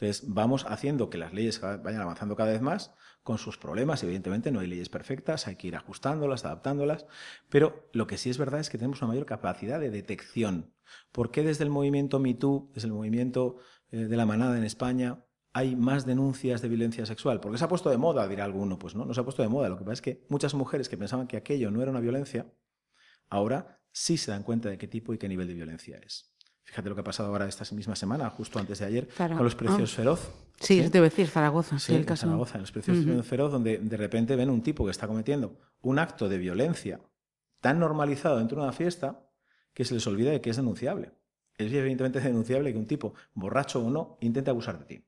Entonces 0.00 0.24
vamos 0.28 0.64
haciendo 0.66 1.10
que 1.10 1.18
las 1.18 1.34
leyes 1.34 1.60
vayan 1.60 2.00
avanzando 2.00 2.34
cada 2.34 2.52
vez 2.52 2.62
más 2.62 2.94
con 3.22 3.36
sus 3.36 3.58
problemas. 3.58 4.02
Evidentemente 4.02 4.50
no 4.50 4.60
hay 4.60 4.66
leyes 4.66 4.88
perfectas, 4.88 5.46
hay 5.46 5.56
que 5.56 5.68
ir 5.68 5.76
ajustándolas, 5.76 6.46
adaptándolas, 6.46 7.04
pero 7.50 7.90
lo 7.92 8.06
que 8.06 8.16
sí 8.16 8.30
es 8.30 8.38
verdad 8.38 8.60
es 8.60 8.70
que 8.70 8.78
tenemos 8.78 9.02
una 9.02 9.08
mayor 9.08 9.26
capacidad 9.26 9.78
de 9.78 9.90
detección. 9.90 10.72
¿Por 11.12 11.30
qué 11.30 11.42
desde 11.42 11.64
el 11.64 11.70
movimiento 11.70 12.18
MeToo, 12.18 12.70
desde 12.72 12.88
el 12.88 12.94
movimiento 12.94 13.58
eh, 13.90 14.06
de 14.06 14.16
la 14.16 14.24
manada 14.24 14.56
en 14.56 14.64
España, 14.64 15.22
hay 15.52 15.76
más 15.76 16.06
denuncias 16.06 16.62
de 16.62 16.68
violencia 16.68 17.04
sexual? 17.04 17.40
Porque 17.40 17.58
se 17.58 17.64
ha 17.64 17.68
puesto 17.68 17.90
de 17.90 17.98
moda, 17.98 18.26
dirá 18.26 18.44
alguno. 18.44 18.78
Pues 18.78 18.94
no, 18.94 19.04
no 19.04 19.12
se 19.12 19.20
ha 19.20 19.24
puesto 19.24 19.42
de 19.42 19.48
moda. 19.48 19.68
Lo 19.68 19.76
que 19.76 19.84
pasa 19.84 19.94
es 19.94 20.02
que 20.02 20.24
muchas 20.30 20.54
mujeres 20.54 20.88
que 20.88 20.96
pensaban 20.96 21.26
que 21.26 21.36
aquello 21.36 21.70
no 21.70 21.82
era 21.82 21.90
una 21.90 22.00
violencia, 22.00 22.50
ahora 23.28 23.82
sí 23.92 24.16
se 24.16 24.30
dan 24.30 24.44
cuenta 24.44 24.70
de 24.70 24.78
qué 24.78 24.88
tipo 24.88 25.12
y 25.12 25.18
qué 25.18 25.28
nivel 25.28 25.46
de 25.46 25.54
violencia 25.54 25.98
es. 25.98 26.32
Fíjate 26.64 26.88
lo 26.88 26.94
que 26.94 27.00
ha 27.00 27.04
pasado 27.04 27.30
ahora 27.30 27.48
esta 27.48 27.64
misma 27.74 27.96
semana, 27.96 28.30
justo 28.30 28.58
antes 28.58 28.78
de 28.78 28.86
ayer, 28.86 29.08
con 29.16 29.42
los 29.42 29.54
precios 29.54 29.92
ah. 29.92 29.96
feroz. 29.96 30.30
Sí, 30.60 30.82
¿sí? 30.82 30.88
debo 30.88 31.04
decir, 31.04 31.26
Zaragoza. 31.28 31.78
Sí, 31.78 31.94
el 31.94 32.06
caso. 32.06 32.26
Zaragoza, 32.26 32.56
en 32.56 32.60
los 32.60 32.72
precios 32.72 33.26
feroz, 33.26 33.50
donde 33.50 33.78
de 33.78 33.96
repente 33.96 34.36
ven 34.36 34.50
un 34.50 34.62
tipo 34.62 34.84
que 34.84 34.90
está 34.90 35.08
cometiendo 35.08 35.58
un 35.82 35.98
acto 35.98 36.28
de 36.28 36.38
violencia 36.38 37.00
tan 37.60 37.78
normalizado 37.78 38.38
dentro 38.38 38.58
de 38.58 38.64
una 38.64 38.72
fiesta 38.72 39.26
que 39.74 39.84
se 39.84 39.94
les 39.94 40.06
olvida 40.06 40.30
de 40.30 40.40
que 40.40 40.50
es 40.50 40.56
denunciable. 40.56 41.12
Es 41.56 41.72
evidentemente 41.72 42.20
denunciable 42.20 42.72
que 42.72 42.78
un 42.78 42.86
tipo, 42.86 43.14
borracho 43.34 43.84
o 43.84 43.90
no, 43.90 44.18
intente 44.20 44.50
abusar 44.50 44.78
de 44.78 44.84
ti. 44.84 45.04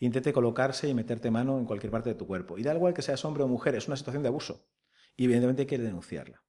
Intente 0.00 0.32
colocarse 0.32 0.88
y 0.88 0.94
meterte 0.94 1.30
mano 1.30 1.58
en 1.58 1.64
cualquier 1.64 1.92
parte 1.92 2.10
de 2.10 2.14
tu 2.16 2.26
cuerpo. 2.26 2.58
Y 2.58 2.62
da 2.62 2.74
igual 2.74 2.94
que 2.94 3.02
seas 3.02 3.24
hombre 3.24 3.44
o 3.44 3.48
mujer, 3.48 3.74
es 3.74 3.86
una 3.86 3.96
situación 3.96 4.22
de 4.22 4.28
abuso. 4.28 4.66
Y 5.16 5.24
evidentemente 5.24 5.62
hay 5.62 5.66
que 5.66 5.78
denunciarla. 5.78 6.42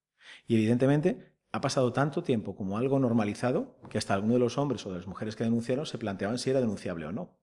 Y 0.48 0.56
evidentemente 0.56 1.34
ha 1.52 1.62
pasado 1.62 1.94
tanto 1.94 2.24
tiempo 2.24 2.56
como 2.56 2.78
algo 2.78 3.00
normalizado 3.00 3.80
que 3.90 3.98
hasta 3.98 4.14
alguno 4.14 4.34
de 4.36 4.40
los 4.40 4.58
hombres 4.58 4.86
o 4.86 4.92
de 4.92 4.98
las 4.98 5.08
mujeres 5.08 5.36
que 5.36 5.44
denunciaron 5.44 5.86
se 5.86 5.98
planteaban 5.98 6.38
si 6.38 6.50
era 6.50 6.60
denunciable 6.60 7.06
o 7.06 7.12
no. 7.12 7.40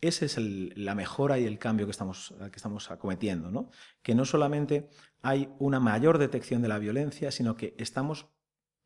Esa 0.00 0.24
es 0.24 0.36
la 0.38 0.94
mejora 0.96 1.38
y 1.38 1.44
el 1.44 1.58
cambio 1.58 1.86
que 1.86 1.92
estamos, 1.92 2.34
que 2.38 2.56
estamos 2.56 2.90
acometiendo, 2.90 3.50
¿no? 3.52 3.70
Que 4.02 4.16
no 4.16 4.24
solamente 4.24 4.88
hay 5.22 5.54
una 5.60 5.78
mayor 5.78 6.18
detección 6.18 6.60
de 6.60 6.68
la 6.68 6.80
violencia, 6.80 7.30
sino 7.30 7.56
que 7.56 7.76
estamos 7.78 8.26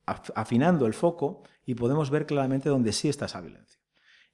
afinando 0.04 0.86
el 0.86 0.92
foco 0.94 1.42
y 1.64 1.74
podemos 1.74 2.10
ver 2.10 2.26
claramente 2.26 2.68
dónde 2.68 2.92
sí 2.92 3.08
está 3.08 3.24
esa 3.26 3.40
violencia. 3.40 3.80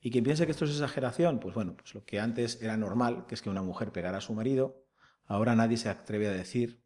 Y 0.01 0.11
quien 0.11 0.25
piense 0.25 0.45
que 0.45 0.51
esto 0.51 0.65
es 0.65 0.73
exageración, 0.73 1.39
pues 1.39 1.55
bueno, 1.55 1.77
pues 1.77 1.95
lo 1.95 2.05
que 2.05 2.19
antes 2.19 2.61
era 2.61 2.77
normal, 2.77 3.27
que 3.27 3.37
es 3.37 3.43
que 3.43 3.51
una 3.51 3.63
mujer 3.63 3.93
pegara 3.93 4.19
a 4.19 4.21
su 4.21 4.35
marido, 4.35 4.85
ahora 5.25 5.55
nadie 5.55 5.77
se 5.77 5.89
atreve 5.89 6.27
a 6.27 6.33
decir 6.33 6.82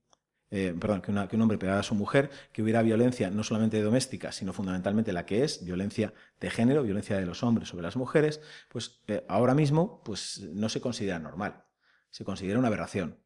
eh, 0.51 0.75
perdón, 0.79 1.03
que, 1.03 1.11
un 1.11 1.43
hombre 1.43 1.59
pegara 1.59 1.81
a 1.81 1.83
su 1.83 1.95
mujer, 1.95 2.31
que 2.53 2.63
hubiera 2.63 2.83
violencia 2.83 3.31
no 3.31 3.43
solamente 3.43 3.83
doméstica, 3.83 4.31
sino 4.31 4.53
fundamentalmente 4.53 5.13
la 5.13 5.27
que 5.27 5.43
es 5.43 5.65
violencia 5.65 6.15
de 6.41 6.51
género, 6.51 6.83
violencia 6.83 7.17
de 7.17 7.27
los 7.27 7.43
hombres 7.43 7.69
sobre 7.69 7.83
las 7.83 7.97
mujeres, 7.97 8.41
pues 8.69 9.03
eh, 9.09 9.25
ahora 9.29 9.55
mismo 9.55 10.03
pues, 10.05 10.41
no 10.53 10.69
se 10.69 10.81
considera 10.81 11.19
normal, 11.19 11.65
se 12.11 12.25
considera 12.25 12.59
una 12.59 12.69
aberración. 12.69 13.19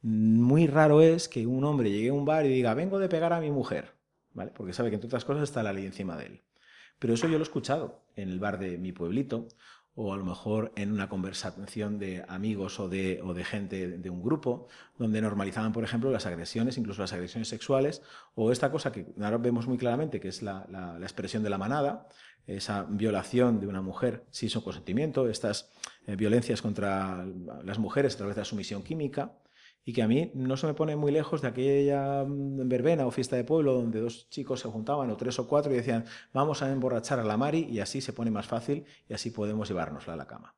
Muy 0.00 0.68
raro 0.68 1.00
es 1.00 1.28
que 1.28 1.46
un 1.46 1.64
hombre 1.64 1.90
llegue 1.90 2.10
a 2.10 2.12
un 2.12 2.24
bar 2.24 2.46
y 2.46 2.50
diga, 2.50 2.74
vengo 2.74 3.00
de 3.00 3.08
pegar 3.08 3.32
a 3.32 3.40
mi 3.40 3.50
mujer, 3.50 3.94
¿vale? 4.32 4.52
porque 4.54 4.72
sabe 4.72 4.90
que 4.90 4.94
entre 4.94 5.08
otras 5.08 5.24
cosas 5.24 5.42
está 5.42 5.64
la 5.64 5.72
ley 5.72 5.86
encima 5.86 6.16
de 6.16 6.26
él. 6.26 6.42
Pero 7.00 7.14
eso 7.14 7.26
yo 7.26 7.34
lo 7.34 7.40
he 7.40 7.42
escuchado 7.42 8.04
en 8.16 8.28
el 8.28 8.38
bar 8.38 8.58
de 8.58 8.78
mi 8.78 8.92
pueblito, 8.92 9.48
o 10.00 10.14
a 10.14 10.16
lo 10.16 10.24
mejor 10.24 10.70
en 10.76 10.92
una 10.92 11.08
conversación 11.08 11.98
de 11.98 12.24
amigos 12.28 12.78
o 12.78 12.88
de, 12.88 13.20
o 13.24 13.34
de 13.34 13.44
gente 13.44 13.98
de 13.98 14.10
un 14.10 14.22
grupo, 14.22 14.68
donde 14.96 15.20
normalizaban, 15.20 15.72
por 15.72 15.82
ejemplo, 15.82 16.08
las 16.12 16.24
agresiones, 16.24 16.78
incluso 16.78 17.02
las 17.02 17.12
agresiones 17.12 17.48
sexuales, 17.48 18.00
o 18.36 18.52
esta 18.52 18.70
cosa 18.70 18.92
que 18.92 19.06
ahora 19.20 19.38
vemos 19.38 19.66
muy 19.66 19.76
claramente, 19.76 20.20
que 20.20 20.28
es 20.28 20.40
la, 20.40 20.64
la, 20.70 20.98
expresión 21.00 21.42
de 21.42 21.50
la 21.50 21.58
manada, 21.58 22.06
esa 22.46 22.84
violación 22.88 23.58
de 23.58 23.66
una 23.66 23.82
mujer 23.82 24.24
sin 24.30 24.50
su 24.50 24.62
consentimiento, 24.62 25.28
estas 25.28 25.68
eh, 26.06 26.14
violencias 26.14 26.62
contra 26.62 27.26
las 27.64 27.80
mujeres 27.80 28.14
a 28.14 28.18
través 28.18 28.36
de 28.36 28.42
la 28.42 28.44
sumisión 28.44 28.84
química, 28.84 29.32
y 29.88 29.94
que 29.94 30.02
a 30.02 30.06
mí 30.06 30.30
no 30.34 30.58
se 30.58 30.66
me 30.66 30.74
pone 30.74 30.96
muy 30.96 31.10
lejos 31.10 31.40
de 31.40 31.48
aquella 31.48 32.22
mm, 32.22 32.68
verbena 32.68 33.06
o 33.06 33.10
fiesta 33.10 33.36
de 33.36 33.44
pueblo 33.44 33.72
donde 33.72 34.02
dos 34.02 34.28
chicos 34.28 34.60
se 34.60 34.68
juntaban 34.68 35.10
o 35.10 35.16
tres 35.16 35.38
o 35.38 35.48
cuatro 35.48 35.72
y 35.72 35.76
decían 35.76 36.04
vamos 36.34 36.60
a 36.60 36.70
emborrachar 36.70 37.20
a 37.20 37.24
la 37.24 37.38
Mari 37.38 37.66
y 37.70 37.80
así 37.80 38.02
se 38.02 38.12
pone 38.12 38.30
más 38.30 38.46
fácil 38.46 38.84
y 39.08 39.14
así 39.14 39.30
podemos 39.30 39.66
llevárnosla 39.66 40.12
a 40.12 40.16
la 40.16 40.26
cama. 40.26 40.54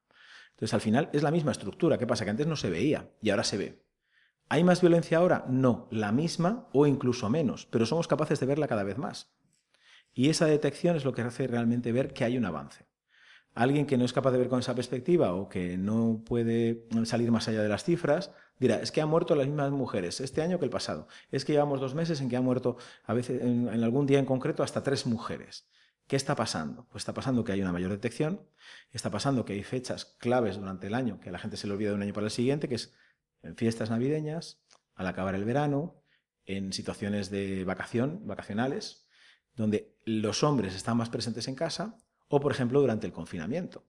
Entonces 0.51 0.75
al 0.75 0.81
final 0.81 1.11
es 1.13 1.23
la 1.23 1.31
misma 1.31 1.53
estructura, 1.53 1.97
¿qué 1.97 2.09
pasa? 2.09 2.25
Que 2.25 2.33
antes 2.33 2.49
no 2.49 2.57
se 2.57 2.71
veía 2.71 3.09
y 3.23 3.31
ahora 3.31 3.45
se 3.45 3.57
ve. 3.57 3.85
¿Hay 4.49 4.65
más 4.65 4.81
violencia 4.81 5.19
ahora? 5.19 5.45
No, 5.49 5.87
la 5.93 6.11
misma 6.11 6.69
o 6.73 6.89
incluso 6.89 7.31
menos, 7.31 7.67
pero 7.67 7.87
somos 7.87 8.09
capaces 8.09 8.41
de 8.41 8.47
verla 8.47 8.67
cada 8.67 8.83
vez 8.83 8.99
más. 8.99 9.33
Y 10.13 10.31
esa 10.31 10.47
detección 10.47 10.97
es 10.97 11.05
lo 11.05 11.13
que 11.13 11.23
hace 11.23 11.47
realmente 11.47 11.93
ver 11.93 12.13
que 12.13 12.25
hay 12.25 12.37
un 12.37 12.47
avance. 12.47 12.90
Alguien 13.55 13.87
que 13.87 13.97
no 13.97 14.05
es 14.05 14.13
capaz 14.13 14.31
de 14.31 14.39
ver 14.39 14.49
con 14.49 14.61
esa 14.61 14.75
perspectiva 14.75 15.35
o 15.35 15.49
que 15.49 15.77
no 15.77 16.23
puede 16.25 16.87
salir 17.05 17.33
más 17.33 17.49
allá 17.49 17.63
de 17.63 17.69
las 17.69 17.85
cifras, 17.85 18.31
dirá, 18.59 18.77
es 18.77 18.93
que 18.93 19.01
han 19.01 19.09
muerto 19.09 19.35
las 19.35 19.47
mismas 19.47 19.73
mujeres 19.73 20.21
este 20.21 20.41
año 20.41 20.59
que 20.59 20.65
el 20.65 20.71
pasado. 20.71 21.09
Es 21.33 21.45
que 21.45 21.53
llevamos 21.53 21.81
dos 21.81 21.95
meses 21.95 22.21
en 22.21 22.29
que 22.29 22.37
han 22.37 22.45
muerto, 22.45 22.77
a 23.05 23.13
veces, 23.13 23.43
en, 23.43 23.69
algún 23.69 24.07
día 24.07 24.21
en 24.21 24.27
concreto, 24.27 24.63
hasta 24.63 24.83
tres 24.83 25.05
mujeres. 25.07 25.69
¿Qué 26.07 26.17
está 26.17 26.37
pasando? 26.37 26.87
Pues 26.91 27.03
está 27.03 27.13
pasando 27.13 27.45
que 27.45 27.53
hay 27.53 27.61
una 27.63 27.73
mayor 27.73 27.91
detección, 27.91 28.41
está 28.93 29.11
pasando 29.11 29.45
que 29.45 29.55
hay 29.55 29.63
fechas 29.63 30.17
claves 30.19 30.57
durante 30.57 30.87
el 30.87 30.95
año 30.95 31.21
que 31.21 31.29
a 31.29 31.33
la 31.33 31.39
gente 31.39 31.57
se 31.57 31.67
le 31.67 31.73
olvida 31.73 31.91
de 31.91 31.97
un 31.97 32.03
año 32.03 32.13
para 32.13 32.27
el 32.27 32.33
siguiente, 32.33 32.69
que 32.69 32.77
es 32.77 32.95
en 33.43 33.57
fiestas 33.57 33.91
navideñas, 33.91 34.61
al 34.95 35.07
acabar 35.07 35.35
el 35.35 35.45
verano, 35.45 36.03
en 36.45 36.73
situaciones 36.73 37.31
de 37.31 37.65
vacación, 37.65 38.27
vacacionales, 38.27 39.07
donde 39.55 39.97
los 40.05 40.43
hombres 40.43 40.75
están 40.75 40.97
más 40.97 41.11
presentes 41.11 41.49
en 41.49 41.55
casa, 41.55 41.97
o 42.31 42.41
por 42.41 42.53
ejemplo 42.53 42.81
durante 42.81 43.07
el 43.07 43.13
confinamiento. 43.13 43.85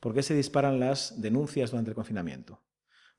¿Por 0.00 0.14
qué 0.14 0.22
se 0.22 0.34
disparan 0.34 0.80
las 0.80 1.20
denuncias 1.20 1.70
durante 1.70 1.90
el 1.90 1.94
confinamiento? 1.94 2.64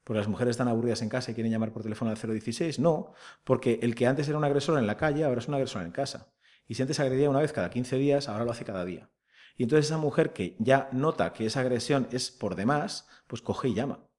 ¿Porque 0.03 0.17
las 0.17 0.27
mujeres 0.27 0.51
están 0.51 0.67
aburridas 0.67 1.01
en 1.01 1.09
casa 1.09 1.31
y 1.31 1.33
quieren 1.33 1.51
llamar 1.51 1.71
por 1.71 1.83
teléfono 1.83 2.11
al 2.11 2.17
016? 2.17 2.79
No, 2.79 3.13
porque 3.45 3.79
el 3.83 3.95
que 3.95 4.07
antes 4.07 4.27
era 4.27 4.37
un 4.37 4.43
agresor 4.43 4.77
en 4.77 4.87
la 4.87 4.97
calle 4.97 5.23
ahora 5.23 5.39
es 5.39 5.47
un 5.47 5.53
agresor 5.53 5.83
en 5.83 5.91
casa. 5.91 6.33
Y 6.67 6.73
si 6.73 6.81
antes 6.81 6.99
agredía 6.99 7.29
una 7.29 7.39
vez 7.39 7.53
cada 7.53 7.69
15 7.69 7.97
días, 7.97 8.27
ahora 8.27 8.45
lo 8.45 8.51
hace 8.51 8.65
cada 8.65 8.83
día. 8.83 9.09
Y 9.55 9.63
entonces 9.63 9.85
esa 9.85 9.97
mujer 9.97 10.33
que 10.33 10.57
ya 10.59 10.89
nota 10.91 11.31
que 11.33 11.45
esa 11.45 11.61
agresión 11.61 12.07
es 12.11 12.31
por 12.31 12.55
demás, 12.55 13.07
pues 13.27 13.41
coge 13.41 13.69
y 13.69 13.75
llama. 13.75 14.09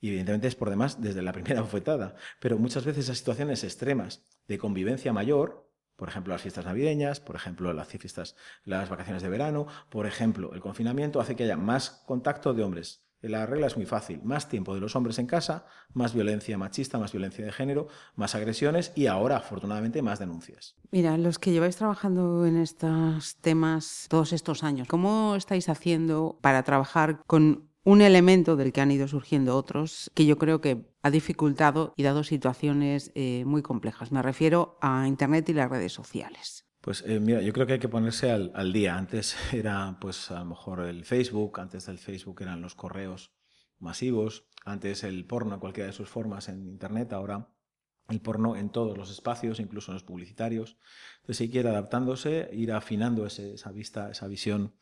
Y 0.00 0.08
evidentemente 0.08 0.48
es 0.48 0.54
por 0.54 0.70
demás 0.70 1.00
desde 1.02 1.22
la 1.22 1.32
primera 1.34 1.60
bofetada. 1.60 2.16
Pero 2.40 2.58
muchas 2.58 2.84
veces 2.84 3.04
esas 3.04 3.18
situaciones 3.18 3.62
extremas 3.62 4.24
de 4.48 4.58
convivencia 4.58 5.12
mayor, 5.12 5.70
por 6.02 6.08
ejemplo 6.08 6.34
las 6.34 6.42
fiestas 6.42 6.64
navideñas, 6.64 7.20
por 7.20 7.36
ejemplo 7.36 7.72
las 7.72 7.86
fiestas, 7.86 8.34
las 8.64 8.88
vacaciones 8.88 9.22
de 9.22 9.28
verano, 9.28 9.68
por 9.88 10.04
ejemplo 10.04 10.52
el 10.52 10.60
confinamiento, 10.60 11.20
hace 11.20 11.36
que 11.36 11.44
haya 11.44 11.56
más 11.56 12.02
contacto 12.08 12.54
de 12.54 12.64
hombres 12.64 13.04
la 13.28 13.46
regla 13.46 13.68
es 13.68 13.76
muy 13.76 13.86
fácil. 13.86 14.20
Más 14.24 14.48
tiempo 14.48 14.74
de 14.74 14.80
los 14.80 14.96
hombres 14.96 15.18
en 15.20 15.26
casa, 15.26 15.64
más 15.94 16.12
violencia 16.12 16.58
machista, 16.58 16.98
más 16.98 17.12
violencia 17.12 17.44
de 17.44 17.52
género, 17.52 17.86
más 18.16 18.34
agresiones 18.34 18.92
y 18.96 19.06
ahora, 19.06 19.36
afortunadamente, 19.36 20.02
más 20.02 20.18
denuncias. 20.18 20.74
Mira, 20.90 21.16
los 21.16 21.38
que 21.38 21.52
lleváis 21.52 21.76
trabajando 21.76 22.44
en 22.46 22.56
estos 22.56 23.36
temas 23.36 24.06
todos 24.08 24.32
estos 24.32 24.64
años, 24.64 24.88
¿cómo 24.88 25.36
estáis 25.36 25.68
haciendo 25.68 26.36
para 26.40 26.64
trabajar 26.64 27.22
con 27.26 27.71
un 27.84 28.00
elemento 28.00 28.56
del 28.56 28.72
que 28.72 28.80
han 28.80 28.90
ido 28.90 29.08
surgiendo 29.08 29.56
otros 29.56 30.10
que 30.14 30.26
yo 30.26 30.38
creo 30.38 30.60
que 30.60 30.86
ha 31.02 31.10
dificultado 31.10 31.94
y 31.96 32.02
dado 32.02 32.24
situaciones 32.24 33.10
eh, 33.14 33.44
muy 33.44 33.62
complejas? 33.62 34.12
Me 34.12 34.22
refiero 34.22 34.78
a 34.80 35.06
Internet 35.06 35.48
y 35.48 35.54
las 35.54 35.70
redes 35.70 35.92
sociales. 35.92 36.64
Pues 36.80 37.04
eh, 37.06 37.20
mira, 37.20 37.40
yo 37.40 37.52
creo 37.52 37.66
que 37.66 37.74
hay 37.74 37.78
que 37.78 37.88
ponerse 37.88 38.30
al, 38.30 38.72
día. 38.72 38.96
Antes 38.96 39.36
era, 39.52 39.96
pues 40.00 40.30
a 40.30 40.40
lo 40.40 40.46
mejor 40.46 40.80
el 40.80 41.04
Facebook, 41.04 41.60
antes 41.60 41.86
del 41.86 41.98
Facebook 41.98 42.42
eran 42.42 42.60
los 42.60 42.74
correos 42.74 43.32
masivos, 43.78 44.46
antes 44.64 45.04
el 45.04 45.24
porno 45.24 45.58
cualquiera 45.58 45.88
de 45.88 45.92
sus 45.92 46.08
formas 46.08 46.48
en 46.48 46.66
Internet, 46.68 47.12
ahora 47.12 47.48
el 48.08 48.20
porno 48.20 48.56
en 48.56 48.70
todos 48.70 48.98
los 48.98 49.10
espacios, 49.10 49.60
incluso 49.60 49.90
en 49.90 49.94
los 49.94 50.02
publicitarios. 50.02 50.76
Entonces 51.20 51.40
hay 51.42 51.50
que 51.50 51.60
ir 51.60 51.66
adaptándose, 51.68 52.50
ir 52.52 52.72
afinando 52.72 53.26
esa 53.26 53.72
vista, 53.72 54.10
esa 54.10 54.26
visión 54.26 54.74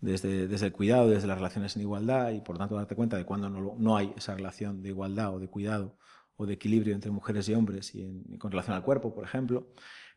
desde, 0.00 0.44
el 0.44 0.72
cuidado, 0.72 1.08
desde 1.08 1.26
las 1.26 1.38
relaciones 1.38 1.76
en 1.76 1.82
igualdad 1.82 2.32
y 2.32 2.40
por 2.40 2.58
tanto 2.58 2.76
darte 2.76 2.94
cuenta 2.94 3.16
de 3.16 3.24
cuando 3.24 3.48
no, 3.50 3.96
hay 3.96 4.12
esa 4.16 4.34
relación 4.34 4.82
de 4.82 4.90
igualdad 4.90 5.34
o 5.34 5.38
de 5.38 5.48
cuidado 5.48 5.96
o 6.36 6.46
de 6.46 6.54
equilibrio 6.54 6.94
entre 6.94 7.10
mujeres 7.10 7.48
y 7.48 7.54
hombres 7.54 7.94
y, 7.94 8.38
con 8.38 8.50
relación 8.50 8.76
al 8.76 8.82
cuerpo, 8.82 9.14
por 9.14 9.24
ejemplo. 9.24 9.72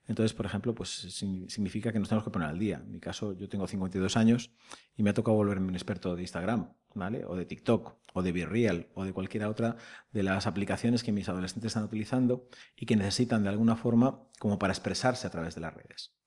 Entonces, 0.05 0.33
por 0.33 0.45
ejemplo, 0.45 0.73
pues 0.73 0.89
significa 0.89 1.93
que 1.93 1.99
nos 1.99 2.09
tenemos 2.09 2.25
que 2.25 2.31
poner 2.31 2.49
al 2.49 2.57
día. 2.57 2.81
En 2.83 2.91
mi 2.91 2.99
caso, 2.99 3.37
yo 3.37 3.47
tengo 3.47 3.67
52 3.67 4.17
años 4.17 4.51
y 4.97 5.03
me 5.03 5.11
ha 5.11 5.13
tocado 5.13 5.37
volverme 5.37 5.67
un 5.67 5.75
experto 5.75 6.15
de 6.15 6.23
Instagram, 6.23 6.73
¿vale? 6.95 7.25
O 7.25 7.35
de 7.35 7.45
TikTok, 7.45 7.95
o 8.13 8.21
de 8.23 8.31
BeReal, 8.31 8.87
o 8.95 9.05
de 9.05 9.13
cualquiera 9.13 9.49
otra 9.49 9.77
de 10.11 10.23
las 10.23 10.47
aplicaciones 10.47 11.03
que 11.03 11.11
mis 11.11 11.29
adolescentes 11.29 11.69
están 11.69 11.83
utilizando 11.83 12.49
y 12.75 12.87
que 12.87 12.95
necesitan 12.95 13.43
de 13.43 13.49
alguna 13.49 13.75
forma 13.75 14.23
como 14.39 14.57
para 14.57 14.73
expresarse 14.73 15.27
a 15.27 15.29
través 15.29 15.53
de 15.55 15.61
las 15.61 15.75
redes. 15.75 16.18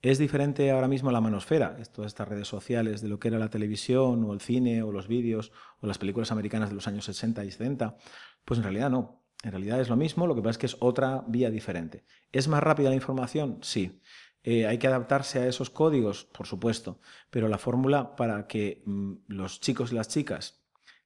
¿Es 0.00 0.18
diferente 0.18 0.70
ahora 0.70 0.86
mismo 0.86 1.10
la 1.10 1.20
manosfera, 1.20 1.76
todas 1.92 2.10
estas 2.10 2.28
redes 2.28 2.46
sociales, 2.46 3.00
de 3.00 3.08
lo 3.08 3.18
que 3.18 3.28
era 3.28 3.38
la 3.38 3.50
televisión 3.50 4.22
o 4.24 4.32
el 4.32 4.40
cine 4.40 4.82
o 4.82 4.92
los 4.92 5.08
vídeos 5.08 5.50
o 5.80 5.88
las 5.88 5.98
películas 5.98 6.30
americanas 6.30 6.68
de 6.68 6.76
los 6.76 6.86
años 6.86 7.04
60 7.04 7.44
y 7.44 7.50
70? 7.50 7.96
Pues 8.44 8.58
en 8.58 8.64
realidad 8.64 8.90
no. 8.90 9.24
En 9.42 9.50
realidad 9.50 9.80
es 9.80 9.88
lo 9.88 9.96
mismo, 9.96 10.26
lo 10.26 10.34
que 10.34 10.40
pasa 10.40 10.50
es 10.52 10.58
que 10.58 10.66
es 10.66 10.76
otra 10.80 11.24
vía 11.26 11.50
diferente. 11.50 12.04
¿Es 12.30 12.46
más 12.46 12.62
rápida 12.62 12.90
la 12.90 12.94
información? 12.94 13.58
Sí. 13.62 14.00
Eh, 14.44 14.66
¿Hay 14.66 14.78
que 14.78 14.86
adaptarse 14.86 15.40
a 15.40 15.46
esos 15.46 15.68
códigos? 15.70 16.24
Por 16.24 16.46
supuesto. 16.46 17.00
Pero 17.30 17.48
la 17.48 17.58
fórmula 17.58 18.14
para 18.14 18.46
que 18.46 18.82
mm, 18.86 19.12
los 19.26 19.60
chicos 19.60 19.90
y 19.90 19.96
las 19.96 20.08
chicas 20.08 20.62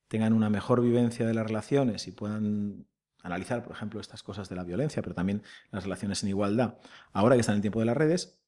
tengan 0.08 0.34
una 0.34 0.50
mejor 0.50 0.82
vivencia 0.82 1.26
de 1.26 1.32
las 1.32 1.46
relaciones 1.46 2.06
y 2.08 2.12
puedan 2.12 2.86
analizar, 3.22 3.62
por 3.62 3.72
ejemplo, 3.72 4.00
estas 4.00 4.22
cosas 4.22 4.48
de 4.50 4.56
la 4.56 4.64
violencia, 4.64 5.00
pero 5.00 5.14
también 5.14 5.42
las 5.70 5.84
relaciones 5.84 6.22
en 6.22 6.28
igualdad, 6.28 6.78
ahora 7.12 7.36
que 7.36 7.40
están 7.40 7.54
en 7.54 7.58
el 7.58 7.62
tiempo 7.62 7.80
de 7.80 7.86
las 7.86 7.96
redes, 7.96 8.41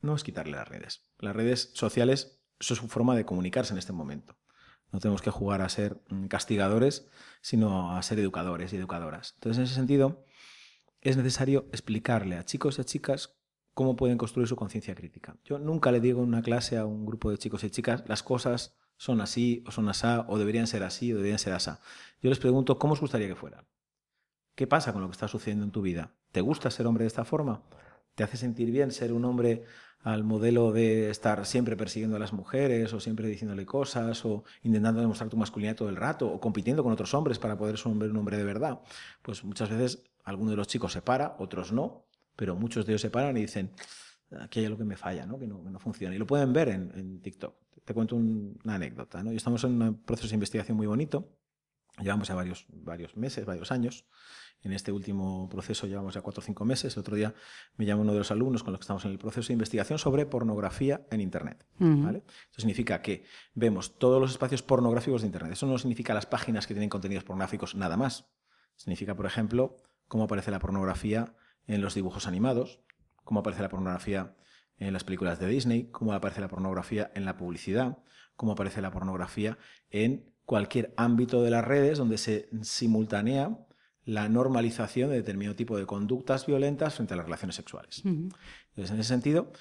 no 0.00 0.14
es 0.14 0.24
quitarle 0.24 0.56
las 0.56 0.68
redes. 0.68 1.02
Las 1.18 1.36
redes 1.36 1.70
sociales, 1.74 2.40
es 2.58 2.66
su 2.66 2.88
forma 2.88 3.16
de 3.16 3.24
comunicarse 3.24 3.72
en 3.72 3.78
este 3.78 3.92
momento. 3.92 4.38
No 4.92 5.00
tenemos 5.00 5.22
que 5.22 5.30
jugar 5.30 5.62
a 5.62 5.68
ser 5.68 6.00
castigadores, 6.28 7.08
sino 7.40 7.96
a 7.96 8.02
ser 8.02 8.18
educadores 8.18 8.72
y 8.72 8.76
educadoras. 8.76 9.32
Entonces, 9.34 9.58
en 9.58 9.64
ese 9.64 9.74
sentido, 9.74 10.24
es 11.00 11.16
necesario 11.16 11.68
explicarle 11.72 12.36
a 12.36 12.44
chicos 12.44 12.78
y 12.78 12.80
a 12.80 12.84
chicas 12.84 13.36
cómo 13.74 13.94
pueden 13.96 14.16
construir 14.16 14.48
su 14.48 14.56
conciencia 14.56 14.94
crítica. 14.94 15.36
Yo 15.44 15.58
nunca 15.58 15.92
le 15.92 16.00
digo 16.00 16.22
en 16.22 16.28
una 16.28 16.42
clase 16.42 16.78
a 16.78 16.86
un 16.86 17.04
grupo 17.04 17.30
de 17.30 17.38
chicos 17.38 17.62
y 17.62 17.70
chicas, 17.70 18.04
las 18.06 18.22
cosas 18.22 18.76
son 18.96 19.20
así 19.20 19.62
o 19.66 19.70
son 19.70 19.88
así, 19.88 20.06
o 20.28 20.38
deberían 20.38 20.66
ser 20.66 20.82
así 20.82 21.12
o 21.12 21.16
deberían 21.16 21.38
ser 21.38 21.52
así. 21.52 21.70
Yo 22.22 22.30
les 22.30 22.38
pregunto, 22.38 22.78
¿cómo 22.78 22.94
os 22.94 23.00
gustaría 23.00 23.28
que 23.28 23.34
fueran? 23.34 23.66
¿Qué 24.54 24.66
pasa 24.66 24.92
con 24.92 25.02
lo 25.02 25.08
que 25.08 25.12
está 25.12 25.28
sucediendo 25.28 25.64
en 25.64 25.72
tu 25.72 25.82
vida? 25.82 26.14
¿Te 26.32 26.40
gusta 26.40 26.70
ser 26.70 26.86
hombre 26.86 27.04
de 27.04 27.08
esta 27.08 27.26
forma? 27.26 27.62
¿Te 28.16 28.24
hace 28.24 28.36
sentir 28.36 28.72
bien 28.72 28.90
ser 28.90 29.12
un 29.12 29.24
hombre 29.24 29.62
al 30.00 30.24
modelo 30.24 30.72
de 30.72 31.10
estar 31.10 31.44
siempre 31.46 31.76
persiguiendo 31.76 32.16
a 32.16 32.18
las 32.18 32.32
mujeres 32.32 32.92
o 32.92 32.98
siempre 32.98 33.28
diciéndole 33.28 33.66
cosas 33.66 34.24
o 34.24 34.42
intentando 34.62 35.00
demostrar 35.00 35.28
tu 35.30 35.36
masculinidad 35.36 35.76
todo 35.76 35.88
el 35.88 35.96
rato 35.96 36.26
o 36.28 36.40
compitiendo 36.40 36.82
con 36.82 36.92
otros 36.92 37.12
hombres 37.14 37.38
para 37.38 37.58
poder 37.58 37.76
ser 37.76 37.92
un 37.92 38.16
hombre 38.16 38.36
de 38.38 38.44
verdad, 38.44 38.80
pues 39.22 39.44
muchas 39.44 39.68
veces 39.70 40.02
alguno 40.24 40.50
de 40.50 40.56
los 40.56 40.66
chicos 40.66 40.92
se 40.92 41.02
para, 41.02 41.36
otros 41.38 41.72
no, 41.72 42.06
pero 42.36 42.56
muchos 42.56 42.86
de 42.86 42.92
ellos 42.92 43.02
se 43.02 43.10
paran 43.10 43.36
y 43.36 43.42
dicen, 43.42 43.70
aquí 44.40 44.60
hay 44.60 44.66
algo 44.66 44.78
que 44.78 44.84
me 44.84 44.96
falla, 44.96 45.26
¿no? 45.26 45.38
Que, 45.38 45.46
no, 45.46 45.62
no 45.62 45.78
funciona. 45.78 46.14
Y 46.14 46.18
lo 46.18 46.26
pueden 46.26 46.52
ver 46.52 46.68
en, 46.68 47.20
TikTok. 47.20 47.54
Te 47.84 47.94
cuento 47.94 48.16
una 48.16 48.74
anécdota. 48.74 49.22
¿no? 49.22 49.30
Estamos 49.30 49.62
en 49.64 49.80
un 49.80 50.02
proceso 50.02 50.28
de 50.28 50.34
investigación 50.34 50.76
muy 50.76 50.86
bonito. 50.86 51.28
Llevamos 52.00 52.28
ya 52.28 52.34
varios, 52.34 52.66
varios 52.68 53.16
meses, 53.16 53.46
varios 53.46 53.72
años 53.72 54.06
en 54.62 54.72
este 54.72 54.90
último 54.90 55.48
proceso 55.48 55.86
llevamos 55.86 56.14
ya 56.14 56.22
cuatro 56.22 56.40
o 56.40 56.44
cinco 56.44 56.64
meses. 56.64 56.94
El 56.96 57.00
otro 57.00 57.14
día 57.14 57.34
me 57.76 57.86
llamó 57.86 58.02
uno 58.02 58.12
de 58.12 58.18
los 58.18 58.30
alumnos 58.30 58.62
con 58.62 58.72
los 58.72 58.80
que 58.80 58.84
estamos 58.84 59.04
en 59.04 59.12
el 59.12 59.18
proceso 59.18 59.48
de 59.48 59.52
investigación 59.52 59.98
sobre 59.98 60.26
pornografía 60.26 61.06
en 61.10 61.20
Internet. 61.20 61.64
¿vale? 61.78 62.24
Eso 62.50 62.60
significa 62.60 63.00
que 63.00 63.24
vemos 63.54 63.98
todos 63.98 64.20
los 64.20 64.32
espacios 64.32 64.62
pornográficos 64.62 65.22
de 65.22 65.28
Internet. 65.28 65.52
Eso 65.52 65.66
no 65.66 65.78
significa 65.78 66.14
las 66.14 66.26
páginas 66.26 66.66
que 66.66 66.74
tienen 66.74 66.90
contenidos 66.90 67.24
pornográficos 67.24 67.74
nada 67.74 67.96
más. 67.96 68.28
Significa, 68.74 69.14
por 69.14 69.26
ejemplo, 69.26 69.76
cómo 70.08 70.24
aparece 70.24 70.50
la 70.50 70.58
pornografía 70.58 71.34
en 71.66 71.80
los 71.80 71.94
dibujos 71.94 72.26
animados, 72.26 72.80
cómo 73.24 73.40
aparece 73.40 73.62
la 73.62 73.68
pornografía 73.68 74.36
en 74.78 74.92
las 74.92 75.04
películas 75.04 75.38
de 75.38 75.46
Disney, 75.46 75.90
cómo 75.90 76.12
aparece 76.12 76.40
la 76.40 76.48
pornografía 76.48 77.10
en 77.14 77.24
la 77.24 77.36
publicidad, 77.36 77.98
cómo 78.34 78.52
aparece 78.52 78.82
la 78.82 78.90
pornografía 78.90 79.58
en 79.90 80.34
cualquier 80.46 80.94
ámbito 80.96 81.42
de 81.42 81.50
las 81.50 81.64
redes 81.64 81.98
donde 81.98 82.16
se 82.16 82.48
simultanea 82.62 83.58
la 84.04 84.28
normalización 84.28 85.10
de 85.10 85.16
determinado 85.16 85.56
tipo 85.56 85.76
de 85.76 85.84
conductas 85.84 86.46
violentas 86.46 86.94
frente 86.94 87.14
a 87.14 87.16
las 87.16 87.26
relaciones 87.26 87.56
sexuales. 87.56 88.02
Entonces, 88.04 88.90
en 88.92 89.00
ese 89.00 89.08
sentido, 89.08 89.52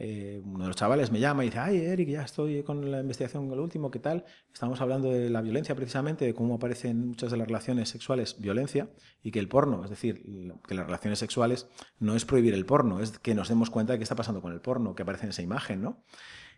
eh, 0.00 0.40
uno 0.44 0.62
de 0.62 0.68
los 0.68 0.76
chavales 0.76 1.10
me 1.10 1.18
llama 1.18 1.42
y 1.42 1.48
dice, 1.48 1.58
ay, 1.58 1.78
Eric, 1.78 2.08
ya 2.08 2.22
estoy 2.22 2.62
con 2.62 2.88
la 2.88 3.00
investigación 3.00 3.48
con 3.48 3.56
lo 3.56 3.64
último, 3.64 3.90
¿qué 3.90 3.98
tal? 3.98 4.24
Estamos 4.52 4.80
hablando 4.80 5.10
de 5.10 5.28
la 5.28 5.42
violencia 5.42 5.74
precisamente, 5.74 6.24
de 6.24 6.34
cómo 6.34 6.54
aparece 6.54 6.90
en 6.90 7.08
muchas 7.08 7.32
de 7.32 7.36
las 7.36 7.48
relaciones 7.48 7.88
sexuales 7.88 8.36
violencia 8.38 8.88
y 9.24 9.32
que 9.32 9.40
el 9.40 9.48
porno, 9.48 9.82
es 9.82 9.90
decir, 9.90 10.22
que 10.68 10.74
las 10.76 10.86
relaciones 10.86 11.18
sexuales 11.18 11.66
no 11.98 12.14
es 12.14 12.24
prohibir 12.24 12.54
el 12.54 12.64
porno, 12.64 13.00
es 13.00 13.18
que 13.18 13.34
nos 13.34 13.48
demos 13.48 13.70
cuenta 13.70 13.94
de 13.94 13.98
qué 13.98 14.04
está 14.04 14.14
pasando 14.14 14.40
con 14.40 14.52
el 14.52 14.60
porno, 14.60 14.94
que 14.94 15.02
aparece 15.02 15.24
en 15.24 15.30
esa 15.30 15.42
imagen, 15.42 15.82
¿no? 15.82 16.04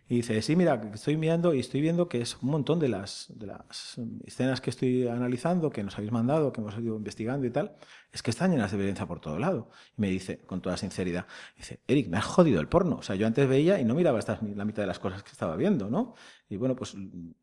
Y 0.07 0.15
dice, 0.17 0.41
sí, 0.41 0.55
mira, 0.57 0.81
estoy 0.93 1.15
mirando 1.15 1.53
y 1.53 1.59
estoy 1.59 1.79
viendo 1.79 2.09
que 2.09 2.21
es 2.21 2.37
un 2.41 2.49
montón 2.49 2.79
de 2.79 2.89
las, 2.89 3.27
de 3.29 3.47
las 3.47 3.97
escenas 4.25 4.59
que 4.59 4.69
estoy 4.69 5.07
analizando, 5.07 5.69
que 5.69 5.83
nos 5.83 5.95
habéis 5.95 6.11
mandado, 6.11 6.51
que 6.51 6.59
hemos 6.59 6.77
ido 6.77 6.97
investigando 6.97 7.47
y 7.47 7.49
tal, 7.49 7.75
es 8.11 8.21
que 8.21 8.31
están 8.31 8.51
llenas 8.51 8.71
de 8.71 8.77
violencia 8.77 9.05
por 9.05 9.21
todo 9.21 9.39
lado. 9.39 9.69
Y 9.97 10.01
me 10.01 10.09
dice, 10.09 10.39
con 10.39 10.61
toda 10.61 10.75
sinceridad, 10.75 11.27
dice, 11.55 11.79
Eric, 11.87 12.09
me 12.09 12.17
has 12.17 12.25
jodido 12.25 12.59
el 12.59 12.67
porno. 12.67 12.97
O 12.97 13.01
sea, 13.03 13.15
yo 13.15 13.25
antes 13.25 13.47
veía 13.47 13.79
y 13.79 13.85
no 13.85 13.95
miraba 13.95 14.19
esta, 14.19 14.37
la 14.41 14.65
mitad 14.65 14.83
de 14.83 14.87
las 14.87 14.99
cosas 14.99 15.23
que 15.23 15.31
estaba 15.31 15.55
viendo, 15.55 15.89
¿no? 15.89 16.15
Y 16.49 16.57
bueno, 16.57 16.75
pues 16.75 16.93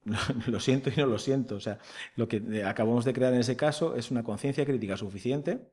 lo 0.46 0.60
siento 0.60 0.90
y 0.90 0.96
no 0.96 1.06
lo 1.06 1.18
siento. 1.18 1.56
O 1.56 1.60
sea, 1.60 1.78
lo 2.16 2.28
que 2.28 2.64
acabamos 2.64 3.06
de 3.06 3.14
crear 3.14 3.32
en 3.32 3.40
ese 3.40 3.56
caso 3.56 3.96
es 3.96 4.10
una 4.10 4.22
conciencia 4.22 4.66
crítica 4.66 4.96
suficiente 4.96 5.70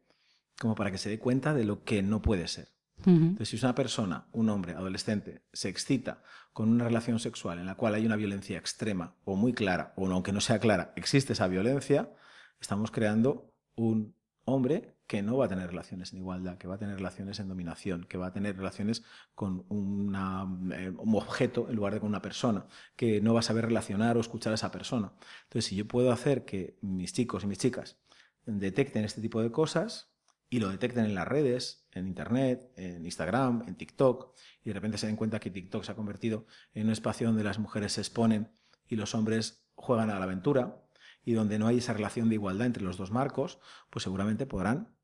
como 0.60 0.76
para 0.76 0.92
que 0.92 0.98
se 0.98 1.10
dé 1.10 1.20
cuenta 1.20 1.54
de 1.54 1.66
lo 1.66 1.84
que 1.84 2.02
no 2.02 2.22
puede 2.22 2.48
ser. 2.48 2.75
Entonces, 3.06 3.50
si 3.50 3.66
una 3.66 3.76
persona, 3.76 4.28
un 4.32 4.50
hombre, 4.50 4.74
adolescente, 4.74 5.44
se 5.54 5.70
excita 5.70 6.24
con 6.54 6.70
una 6.70 6.86
relación 6.86 7.20
sexual 7.20 7.60
en 7.60 7.66
la 7.66 7.76
cual 7.76 7.96
hay 7.96 8.06
una 8.06 8.16
violencia 8.16 8.58
extrema 8.58 9.16
o 9.26 9.36
muy 9.36 9.54
clara, 9.54 9.94
o 9.96 10.10
aunque 10.12 10.32
no 10.32 10.42
sea 10.42 10.60
clara, 10.60 10.94
existe 10.96 11.34
esa 11.34 11.48
violencia, 11.48 12.12
estamos 12.60 12.92
creando 12.92 13.54
un 13.76 14.16
hombre 14.46 14.96
que 15.08 15.22
no 15.22 15.38
va 15.38 15.46
a 15.46 15.50
tener 15.50 15.68
relaciones 15.68 16.14
en 16.14 16.20
igualdad, 16.20 16.58
que 16.58 16.68
va 16.68 16.76
a 16.76 16.80
tener 16.80 16.96
relaciones 16.96 17.40
en 17.40 17.48
dominación, 17.48 18.06
que 18.06 18.18
va 18.18 18.28
a 18.28 18.34
tener 18.34 18.58
relaciones 18.58 19.04
con 19.36 19.60
eh, 19.60 20.90
un 20.90 21.16
objeto 21.16 21.68
en 21.70 21.76
lugar 21.76 21.94
de 21.94 22.00
con 22.00 22.10
una 22.10 22.22
persona, 22.22 22.66
que 22.96 23.22
no 23.22 23.34
va 23.34 23.42
a 23.42 23.44
saber 23.44 23.66
relacionar 23.66 24.18
o 24.18 24.20
escuchar 24.20 24.52
a 24.52 24.56
esa 24.56 24.72
persona. 24.72 25.14
Entonces, 25.44 25.66
si 25.66 25.76
yo 25.76 25.88
puedo 25.88 26.12
hacer 26.12 26.46
que 26.46 26.78
mis 26.82 27.14
chicos 27.14 27.44
y 27.44 27.48
mis 27.48 27.60
chicas 27.60 28.00
detecten 28.46 29.04
este 29.04 29.22
tipo 29.22 29.42
de 29.42 29.52
cosas 29.52 30.12
y 30.50 30.60
lo 30.60 30.70
detecten 30.70 31.06
en 31.06 31.16
las 31.16 31.28
redes, 31.28 31.85
en 31.96 32.08
Internet, 32.08 32.72
en 32.76 33.04
Instagram, 33.04 33.64
en 33.68 33.76
TikTok, 33.76 34.36
y 34.64 34.70
de 34.70 34.74
repente 34.74 34.98
se 34.98 35.08
den 35.08 35.16
cuenta 35.16 35.40
que 35.40 35.50
TikTok 35.50 35.84
se 35.84 35.92
ha 35.92 35.96
convertido 35.96 36.46
en 36.74 36.88
un 36.88 36.92
espacio 36.92 37.28
donde 37.28 37.44
las 37.44 37.58
mujeres 37.58 37.94
se 37.94 38.02
exponen 38.02 38.52
y 38.88 38.98
los 38.98 39.16
hombres 39.16 39.66
juegan 39.76 40.12
a 40.12 40.20
la 40.20 40.26
aventura, 40.26 40.82
y 41.24 41.34
donde 41.34 41.58
no 41.58 41.68
hay 41.68 41.80
esa 41.80 41.94
relación 41.94 42.30
de 42.30 42.36
igualdad 42.36 42.68
entre 42.68 42.84
los 42.84 42.98
dos 42.98 43.12
marcos, 43.12 43.60
pues 43.90 44.04
seguramente 44.04 44.46
podrán 44.46 44.96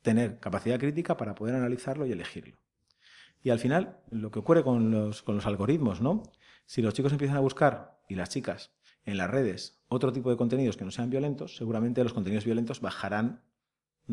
tener 0.00 0.40
capacidad 0.40 0.78
crítica 0.78 1.18
para 1.18 1.34
poder 1.34 1.54
analizarlo 1.54 2.06
y 2.06 2.12
elegirlo. 2.12 2.56
Y 3.42 3.50
al 3.50 3.58
final, 3.58 3.98
lo 4.10 4.30
que 4.30 4.38
ocurre 4.38 4.64
con 4.64 4.90
los, 4.90 5.22
con 5.22 5.34
los 5.34 5.46
algoritmos, 5.46 6.00
¿no? 6.00 6.22
Si 6.64 6.80
los 6.80 6.94
chicos 6.94 7.12
empiezan 7.12 7.36
a 7.36 7.40
buscar, 7.40 8.00
y 8.08 8.14
las 8.14 8.30
chicas, 8.30 8.72
en 9.04 9.18
las 9.18 9.30
redes, 9.30 9.82
otro 9.88 10.12
tipo 10.12 10.30
de 10.30 10.36
contenidos 10.36 10.76
que 10.76 10.84
no 10.84 10.90
sean 10.90 11.10
violentos, 11.10 11.56
seguramente 11.56 12.02
los 12.02 12.12
contenidos 12.12 12.44
violentos 12.44 12.80
bajarán 12.80 13.42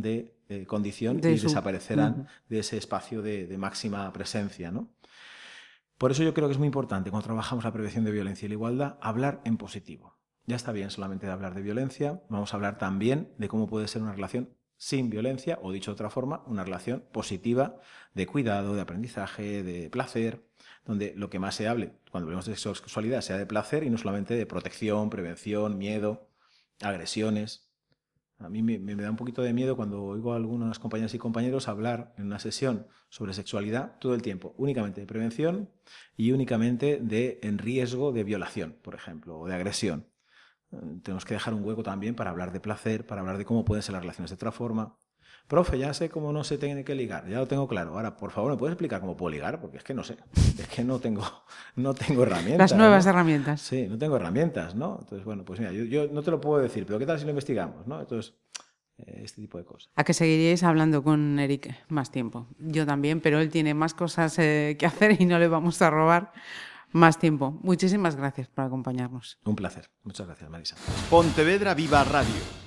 de 0.01 0.35
eh, 0.49 0.65
condición 0.65 1.17
y 1.19 1.21
desaparecerán 1.21 2.27
de 2.49 2.59
ese 2.59 2.77
espacio 2.77 3.21
de, 3.21 3.47
de, 3.47 3.57
máxima 3.57 4.11
presencia, 4.13 4.71
¿no? 4.71 4.89
Por 5.97 6.11
eso 6.11 6.23
yo 6.23 6.33
creo 6.33 6.47
que 6.47 6.53
es 6.53 6.59
muy 6.59 6.67
importante, 6.67 7.09
cuando 7.09 7.25
trabajamos 7.25 7.63
la 7.63 7.73
prevención 7.73 8.05
de 8.05 8.11
violencia 8.11 8.45
y 8.45 8.49
la 8.49 8.53
igualdad, 8.53 8.97
hablar 9.01 9.41
en 9.45 9.57
positivo. 9.57 10.15
Ya 10.45 10.55
está 10.55 10.71
bien 10.71 10.91
solamente 10.91 11.25
de 11.25 11.31
hablar 11.31 11.55
de 11.55 11.61
violencia, 11.61 12.21
vamos 12.29 12.53
a 12.53 12.57
hablar 12.57 12.77
también 12.77 13.33
de 13.37 13.47
cómo 13.47 13.67
puede 13.67 13.87
ser 13.87 14.03
una 14.03 14.13
relación 14.13 14.55
sin 14.77 15.09
violencia, 15.09 15.57
o 15.61 15.71
dicho 15.71 15.91
de 15.91 15.95
otra 15.95 16.11
forma, 16.11 16.43
una 16.45 16.63
relación 16.63 17.03
positiva 17.11 17.79
de 18.13 18.27
cuidado, 18.27 18.75
de 18.75 18.81
aprendizaje, 18.81 19.63
de 19.63 19.89
placer, 19.89 20.47
donde 20.85 21.13
lo 21.15 21.29
que 21.29 21.39
más 21.39 21.55
se 21.55 21.67
hable 21.67 21.93
cuando 22.11 22.27
hablamos 22.27 22.45
de 22.45 22.55
sexualidad 22.55 23.21
sea 23.21 23.37
de 23.37 23.45
placer 23.45 23.83
y 23.83 23.89
no 23.89 23.97
solamente 23.97 24.35
de 24.35 24.45
protección, 24.45 25.09
prevención, 25.09 25.77
miedo, 25.77 26.29
agresiones. 26.81 27.66
A 28.39 28.49
mí 28.49 28.61
me, 28.61 28.95
da 28.95 29.09
un 29.09 29.15
poquito 29.15 29.41
de 29.41 29.51
miedo 29.51 29.75
cuando 29.75 30.03
oigo 30.03 30.33
a 30.33 30.35
algunas 30.35 30.77
compañeras 30.77 31.13
y 31.13 31.17
compañeros 31.17 31.67
hablar 31.67 32.13
en 32.17 32.27
una 32.27 32.37
sesión 32.37 32.87
sobre 33.09 33.33
sexualidad 33.33 33.97
todo 33.99 34.13
el 34.13 34.21
tiempo, 34.21 34.53
únicamente 34.57 35.01
de 35.01 35.07
prevención 35.07 35.71
y 36.15 36.31
únicamente 36.31 36.99
de 37.01 37.39
en 37.41 37.57
riesgo 37.57 38.11
de 38.11 38.23
violación, 38.23 38.77
por 38.83 38.93
ejemplo, 38.93 39.39
o 39.39 39.47
de 39.47 39.55
agresión. 39.55 40.07
Tenemos 41.01 41.25
que 41.25 41.33
dejar 41.33 41.53
un 41.53 41.63
hueco 41.63 41.81
también 41.81 42.15
para 42.15 42.29
hablar 42.29 42.51
de 42.51 42.59
placer, 42.59 43.07
para 43.07 43.21
hablar 43.21 43.37
de 43.37 43.45
cómo 43.45 43.65
pueden 43.65 43.81
ser 43.81 43.93
las 43.93 44.01
relaciones 44.01 44.29
de 44.29 44.35
otra 44.35 44.51
forma. 44.51 44.97
Profe, 45.47 45.79
ya 45.79 45.93
sé 45.93 46.09
cómo 46.09 46.33
no 46.33 46.43
se 46.43 46.57
tiene 46.57 46.83
que 46.83 46.93
ligar, 46.93 47.25
ya 47.29 47.37
lo 47.37 47.47
tengo 47.47 47.69
claro. 47.69 47.93
Ahora, 47.93 48.17
por 48.17 48.31
favor, 48.31 48.51
¿me 48.51 48.57
puedes 48.57 48.73
explicar 48.73 48.99
cómo 48.99 49.15
puedo 49.15 49.29
ligar? 49.29 49.61
Porque 49.61 49.77
es 49.77 49.83
que 49.83 49.93
no 49.93 50.03
sé, 50.03 50.17
es 50.59 50.67
que 50.67 50.83
no 50.83 50.99
tengo, 50.99 51.23
no 51.75 51.93
tengo 51.93 52.23
herramientas. 52.23 52.71
Las 52.71 52.77
nuevas 52.77 53.05
herramientas. 53.05 53.61
Sí, 53.61 53.87
no 53.87 53.97
tengo 53.97 54.17
herramientas, 54.17 54.75
¿no? 54.75 54.97
Entonces, 54.99 55.23
bueno, 55.23 55.45
pues 55.45 55.59
mira, 55.59 55.71
yo, 55.71 56.07
no 56.09 56.21
te 56.21 56.31
lo 56.31 56.41
puedo 56.41 56.61
decir, 56.61 56.85
pero 56.85 56.99
¿qué 56.99 57.05
tal 57.05 57.17
si 57.17 57.23
lo 57.23 57.29
investigamos, 57.29 57.87
no? 57.87 58.01
Entonces, 58.01 58.33
eh, 58.97 59.21
este 59.23 59.41
tipo 59.41 59.57
de 59.57 59.63
cosas. 59.63 59.89
A 59.95 60.03
que 60.03 60.13
seguiríais 60.13 60.63
hablando 60.63 61.01
con 61.01 61.39
Eric 61.39 61.73
más 61.87 62.11
tiempo. 62.11 62.47
Yo 62.59 62.85
también, 62.85 63.21
pero 63.21 63.39
él 63.39 63.49
tiene 63.49 63.73
más 63.73 63.93
cosas 63.93 64.37
eh, 64.39 64.75
que 64.77 64.85
hacer 64.85 65.21
y 65.21 65.25
no 65.25 65.39
le 65.39 65.47
vamos 65.47 65.81
a 65.81 65.89
robar 65.89 66.33
más 66.91 67.19
tiempo. 67.19 67.57
Muchísimas 67.63 68.17
gracias 68.17 68.49
por 68.49 68.65
acompañarnos. 68.65 69.39
Un 69.45 69.55
placer. 69.55 69.89
Muchas 70.03 70.27
gracias, 70.27 70.49
Marisa. 70.49 70.75
Pontevedra 71.09 71.73
Viva 71.73 72.03
Radio. 72.03 72.66